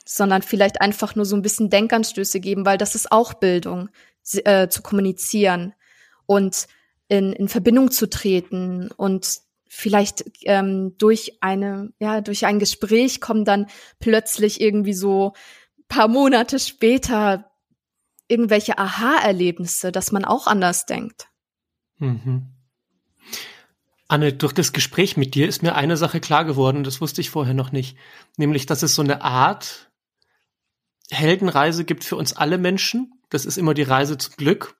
sondern 0.05 0.41
vielleicht 0.41 0.81
einfach 0.81 1.15
nur 1.15 1.25
so 1.25 1.35
ein 1.35 1.41
bisschen 1.41 1.69
Denkanstöße 1.69 2.39
geben, 2.39 2.65
weil 2.65 2.77
das 2.77 2.95
ist 2.95 3.11
auch 3.11 3.33
Bildung, 3.33 3.89
äh, 4.33 4.69
zu 4.69 4.81
kommunizieren 4.81 5.73
und 6.25 6.67
in, 7.07 7.33
in 7.33 7.47
Verbindung 7.47 7.91
zu 7.91 8.09
treten 8.09 8.89
und 8.91 9.44
vielleicht 9.67 10.23
ähm, 10.43 10.95
durch 10.97 11.37
eine 11.41 11.91
ja 11.99 12.21
durch 12.21 12.45
ein 12.45 12.59
Gespräch 12.59 13.21
kommen 13.21 13.45
dann 13.45 13.67
plötzlich 13.99 14.61
irgendwie 14.61 14.93
so 14.93 15.33
paar 15.87 16.07
Monate 16.07 16.59
später 16.59 17.51
irgendwelche 18.27 18.77
Aha-Erlebnisse, 18.77 19.91
dass 19.91 20.11
man 20.11 20.25
auch 20.25 20.47
anders 20.47 20.85
denkt. 20.85 21.27
Mhm. 21.97 22.47
Anne, 24.07 24.33
durch 24.33 24.53
das 24.53 24.71
Gespräch 24.71 25.17
mit 25.17 25.35
dir 25.35 25.47
ist 25.47 25.63
mir 25.63 25.75
eine 25.75 25.97
Sache 25.97 26.19
klar 26.19 26.45
geworden, 26.45 26.83
das 26.83 27.01
wusste 27.01 27.21
ich 27.21 27.29
vorher 27.29 27.53
noch 27.53 27.71
nicht, 27.71 27.97
nämlich, 28.37 28.65
dass 28.65 28.83
es 28.83 28.93
so 28.93 29.01
eine 29.01 29.23
Art 29.23 29.91
Heldenreise 31.09 31.85
gibt 31.85 32.03
für 32.03 32.15
uns 32.15 32.33
alle 32.33 32.57
Menschen. 32.57 33.13
Das 33.29 33.45
ist 33.45 33.57
immer 33.57 33.73
die 33.73 33.83
Reise 33.83 34.17
zum 34.17 34.35
Glück, 34.35 34.77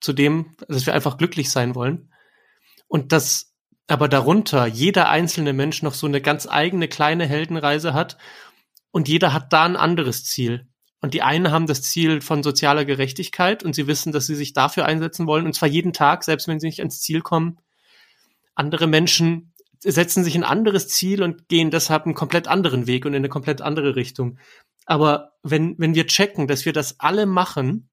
zu 0.00 0.12
dem, 0.12 0.56
dass 0.68 0.86
wir 0.86 0.94
einfach 0.94 1.18
glücklich 1.18 1.50
sein 1.50 1.74
wollen. 1.74 2.12
Und 2.86 3.12
dass 3.12 3.47
aber 3.88 4.08
darunter 4.08 4.66
jeder 4.66 5.08
einzelne 5.08 5.52
Mensch 5.52 5.82
noch 5.82 5.94
so 5.94 6.06
eine 6.06 6.20
ganz 6.20 6.46
eigene 6.46 6.88
kleine 6.88 7.26
Heldenreise 7.26 7.94
hat 7.94 8.18
und 8.90 9.08
jeder 9.08 9.32
hat 9.32 9.52
da 9.52 9.64
ein 9.64 9.76
anderes 9.76 10.24
Ziel. 10.24 10.68
Und 11.00 11.14
die 11.14 11.22
einen 11.22 11.50
haben 11.52 11.66
das 11.66 11.82
Ziel 11.82 12.20
von 12.20 12.42
sozialer 12.42 12.84
Gerechtigkeit 12.84 13.64
und 13.64 13.74
sie 13.74 13.86
wissen, 13.86 14.12
dass 14.12 14.26
sie 14.26 14.34
sich 14.34 14.52
dafür 14.52 14.84
einsetzen 14.84 15.26
wollen, 15.26 15.46
und 15.46 15.54
zwar 15.54 15.68
jeden 15.68 15.92
Tag, 15.92 16.24
selbst 16.24 16.48
wenn 16.48 16.60
sie 16.60 16.66
nicht 16.66 16.80
ans 16.80 17.00
Ziel 17.00 17.20
kommen. 17.22 17.58
Andere 18.54 18.88
Menschen 18.88 19.54
setzen 19.80 20.24
sich 20.24 20.34
ein 20.34 20.44
anderes 20.44 20.88
Ziel 20.88 21.22
und 21.22 21.48
gehen 21.48 21.70
deshalb 21.70 22.04
einen 22.04 22.14
komplett 22.14 22.48
anderen 22.48 22.86
Weg 22.88 23.06
und 23.06 23.12
in 23.12 23.18
eine 23.18 23.28
komplett 23.28 23.60
andere 23.60 23.94
Richtung. 23.94 24.38
Aber 24.86 25.36
wenn, 25.42 25.78
wenn 25.78 25.94
wir 25.94 26.06
checken, 26.06 26.48
dass 26.48 26.64
wir 26.64 26.72
das 26.72 26.98
alle 26.98 27.26
machen, 27.26 27.88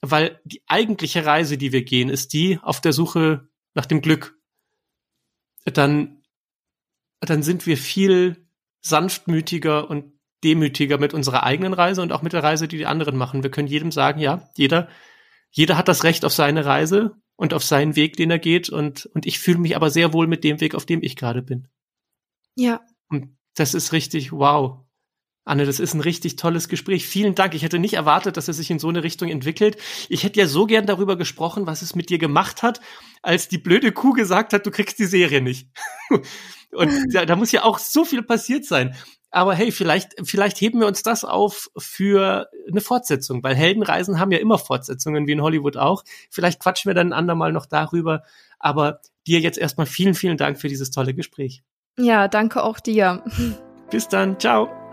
weil 0.00 0.40
die 0.44 0.62
eigentliche 0.66 1.26
Reise, 1.26 1.58
die 1.58 1.72
wir 1.72 1.82
gehen, 1.82 2.10
ist 2.10 2.32
die 2.32 2.60
auf 2.62 2.80
der 2.80 2.92
Suche 2.92 3.48
nach 3.74 3.86
dem 3.86 4.02
Glück, 4.02 4.33
dann, 5.64 6.22
dann 7.20 7.42
sind 7.42 7.66
wir 7.66 7.76
viel 7.76 8.48
sanftmütiger 8.80 9.88
und 9.88 10.12
demütiger 10.44 10.98
mit 10.98 11.14
unserer 11.14 11.42
eigenen 11.42 11.72
Reise 11.72 12.02
und 12.02 12.12
auch 12.12 12.22
mit 12.22 12.34
der 12.34 12.42
Reise, 12.42 12.68
die 12.68 12.76
die 12.76 12.86
anderen 12.86 13.16
machen. 13.16 13.42
Wir 13.42 13.50
können 13.50 13.68
jedem 13.68 13.90
sagen, 13.90 14.20
ja, 14.20 14.48
jeder, 14.56 14.88
jeder 15.50 15.78
hat 15.78 15.88
das 15.88 16.04
Recht 16.04 16.24
auf 16.24 16.34
seine 16.34 16.66
Reise 16.66 17.16
und 17.36 17.54
auf 17.54 17.64
seinen 17.64 17.96
Weg, 17.96 18.16
den 18.16 18.30
er 18.30 18.38
geht. 18.38 18.68
Und, 18.68 19.06
und 19.06 19.26
ich 19.26 19.38
fühle 19.38 19.58
mich 19.58 19.74
aber 19.74 19.90
sehr 19.90 20.12
wohl 20.12 20.26
mit 20.26 20.44
dem 20.44 20.60
Weg, 20.60 20.74
auf 20.74 20.84
dem 20.84 21.02
ich 21.02 21.16
gerade 21.16 21.42
bin. 21.42 21.68
Ja. 22.56 22.82
Und 23.08 23.36
das 23.54 23.74
ist 23.74 23.92
richtig, 23.92 24.32
wow. 24.32 24.83
Anne, 25.44 25.66
das 25.66 25.78
ist 25.78 25.94
ein 25.94 26.00
richtig 26.00 26.36
tolles 26.36 26.68
Gespräch. 26.68 27.06
Vielen 27.06 27.34
Dank. 27.34 27.54
Ich 27.54 27.62
hätte 27.62 27.78
nicht 27.78 27.94
erwartet, 27.94 28.36
dass 28.36 28.48
es 28.48 28.56
sich 28.56 28.70
in 28.70 28.78
so 28.78 28.88
eine 28.88 29.02
Richtung 29.02 29.28
entwickelt. 29.28 29.76
Ich 30.08 30.24
hätte 30.24 30.40
ja 30.40 30.46
so 30.46 30.66
gern 30.66 30.86
darüber 30.86 31.16
gesprochen, 31.16 31.66
was 31.66 31.82
es 31.82 31.94
mit 31.94 32.08
dir 32.08 32.18
gemacht 32.18 32.62
hat, 32.62 32.80
als 33.22 33.48
die 33.48 33.58
blöde 33.58 33.92
Kuh 33.92 34.12
gesagt 34.12 34.52
hat, 34.52 34.64
du 34.64 34.70
kriegst 34.70 34.98
die 34.98 35.04
Serie 35.04 35.42
nicht. 35.42 35.68
Und 36.72 36.90
da, 37.12 37.24
da 37.26 37.36
muss 37.36 37.52
ja 37.52 37.62
auch 37.62 37.78
so 37.78 38.04
viel 38.04 38.22
passiert 38.22 38.64
sein. 38.64 38.96
Aber 39.30 39.54
hey, 39.54 39.72
vielleicht, 39.72 40.14
vielleicht 40.22 40.60
heben 40.60 40.80
wir 40.80 40.86
uns 40.86 41.02
das 41.02 41.24
auf 41.24 41.68
für 41.76 42.48
eine 42.70 42.80
Fortsetzung, 42.80 43.42
weil 43.42 43.56
Heldenreisen 43.56 44.20
haben 44.20 44.30
ja 44.30 44.38
immer 44.38 44.58
Fortsetzungen, 44.58 45.26
wie 45.26 45.32
in 45.32 45.42
Hollywood 45.42 45.76
auch. 45.76 46.04
Vielleicht 46.30 46.60
quatschen 46.60 46.88
wir 46.88 46.94
dann 46.94 47.08
ein 47.08 47.12
andermal 47.12 47.52
noch 47.52 47.66
darüber. 47.66 48.22
Aber 48.60 49.00
dir 49.26 49.40
jetzt 49.40 49.58
erstmal 49.58 49.86
vielen, 49.86 50.14
vielen 50.14 50.36
Dank 50.36 50.60
für 50.60 50.68
dieses 50.68 50.90
tolle 50.90 51.14
Gespräch. 51.14 51.62
Ja, 51.98 52.28
danke 52.28 52.62
auch 52.62 52.80
dir. 52.80 53.24
Bis 53.90 54.08
dann. 54.08 54.38
Ciao. 54.38 54.83